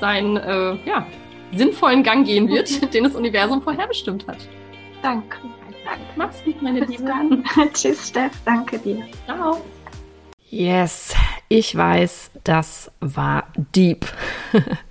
[0.00, 1.06] seinen äh, ja,
[1.54, 4.38] sinnvollen Gang gehen wird, den das Universum vorherbestimmt hat.
[5.02, 5.38] Danke.
[5.84, 6.02] Danke.
[6.16, 7.04] Mach's gut, meine Liebe.
[7.72, 8.32] Tschüss, Steff.
[8.44, 9.04] Danke dir.
[9.24, 9.60] Ciao.
[10.50, 11.14] Yes,
[11.48, 14.06] ich weiß, das war deep.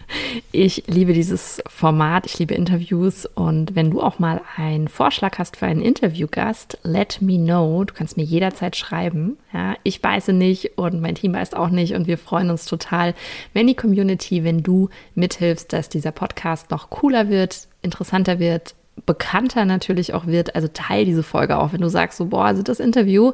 [0.51, 5.58] Ich liebe dieses Format, ich liebe Interviews und wenn du auch mal einen Vorschlag hast
[5.58, 7.84] für einen Interviewgast, let me know.
[7.84, 9.38] Du kannst mir jederzeit schreiben.
[9.53, 13.14] Ja, ich beiße nicht und mein Team beißt auch nicht und wir freuen uns total,
[13.53, 19.66] wenn die Community, wenn du mithilfst, dass dieser Podcast noch cooler wird, interessanter wird, bekannter
[19.66, 20.55] natürlich auch wird.
[20.55, 23.34] Also teil diese Folge auch, wenn du sagst, so, boah, also das Interview,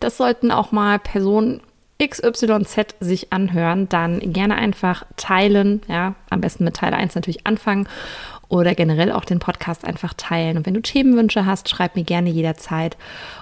[0.00, 1.60] das sollten auch mal Personen
[2.06, 7.88] XYZ sich anhören, dann gerne einfach teilen, ja, am besten mit Teil 1 natürlich anfangen
[8.52, 10.58] oder generell auch den Podcast einfach teilen.
[10.58, 12.98] Und wenn du Themenwünsche hast, schreib mir gerne jederzeit.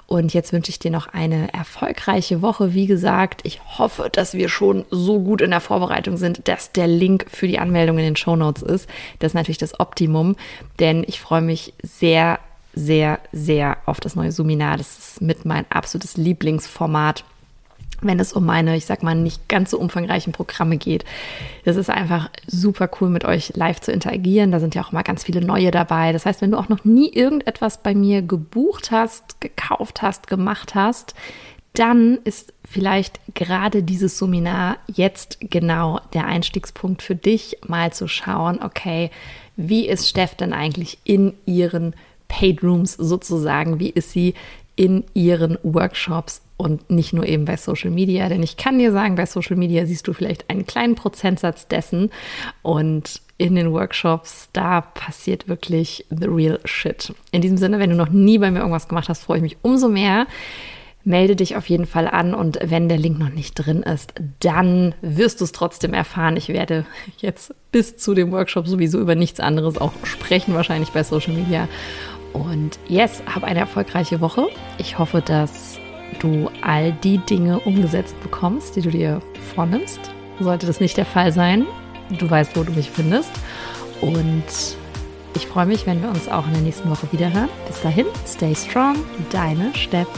[0.06, 2.74] Und jetzt wünsche ich dir noch eine erfolgreiche Woche.
[2.74, 6.86] Wie gesagt, ich hoffe, dass wir schon so gut in der Vorbereitung sind, dass der
[6.86, 8.88] Link für die Anmeldung in den Show Notes ist.
[9.18, 10.36] Das ist natürlich das Optimum,
[10.78, 12.38] denn ich freue mich sehr,
[12.72, 14.76] sehr, sehr auf das neue Suminar.
[14.76, 17.24] Das ist mit mein absolutes Lieblingsformat
[18.02, 21.04] wenn es um meine, ich sag mal, nicht ganz so umfangreichen Programme geht.
[21.64, 24.52] Das ist einfach super cool, mit euch live zu interagieren.
[24.52, 26.12] Da sind ja auch immer ganz viele neue dabei.
[26.12, 30.74] Das heißt, wenn du auch noch nie irgendetwas bei mir gebucht hast, gekauft hast, gemacht
[30.74, 31.14] hast,
[31.74, 38.60] dann ist vielleicht gerade dieses Seminar jetzt genau der Einstiegspunkt für dich, mal zu schauen,
[38.62, 39.10] okay,
[39.56, 41.94] wie ist Steff denn eigentlich in ihren
[42.28, 43.78] Paid Rooms sozusagen?
[43.78, 44.34] Wie ist sie
[44.80, 48.30] in ihren Workshops und nicht nur eben bei Social Media.
[48.30, 52.10] Denn ich kann dir sagen, bei Social Media siehst du vielleicht einen kleinen Prozentsatz dessen
[52.62, 57.12] und in den Workshops, da passiert wirklich the real shit.
[57.30, 59.58] In diesem Sinne, wenn du noch nie bei mir irgendwas gemacht hast, freue ich mich
[59.60, 60.26] umso mehr.
[61.04, 64.94] Melde dich auf jeden Fall an und wenn der Link noch nicht drin ist, dann
[65.02, 66.38] wirst du es trotzdem erfahren.
[66.38, 66.86] Ich werde
[67.18, 71.68] jetzt bis zu dem Workshop sowieso über nichts anderes auch sprechen, wahrscheinlich bei Social Media.
[72.32, 74.48] Und yes, hab eine erfolgreiche Woche.
[74.78, 75.78] Ich hoffe, dass
[76.20, 79.20] du all die Dinge umgesetzt bekommst, die du dir
[79.54, 80.00] vornimmst.
[80.38, 81.66] Sollte das nicht der Fall sein,
[82.18, 83.30] du weißt, wo du mich findest.
[84.00, 84.44] Und
[85.34, 87.48] ich freue mich, wenn wir uns auch in der nächsten Woche wiederhören.
[87.66, 88.96] Bis dahin, stay strong,
[89.30, 90.08] deine Steff.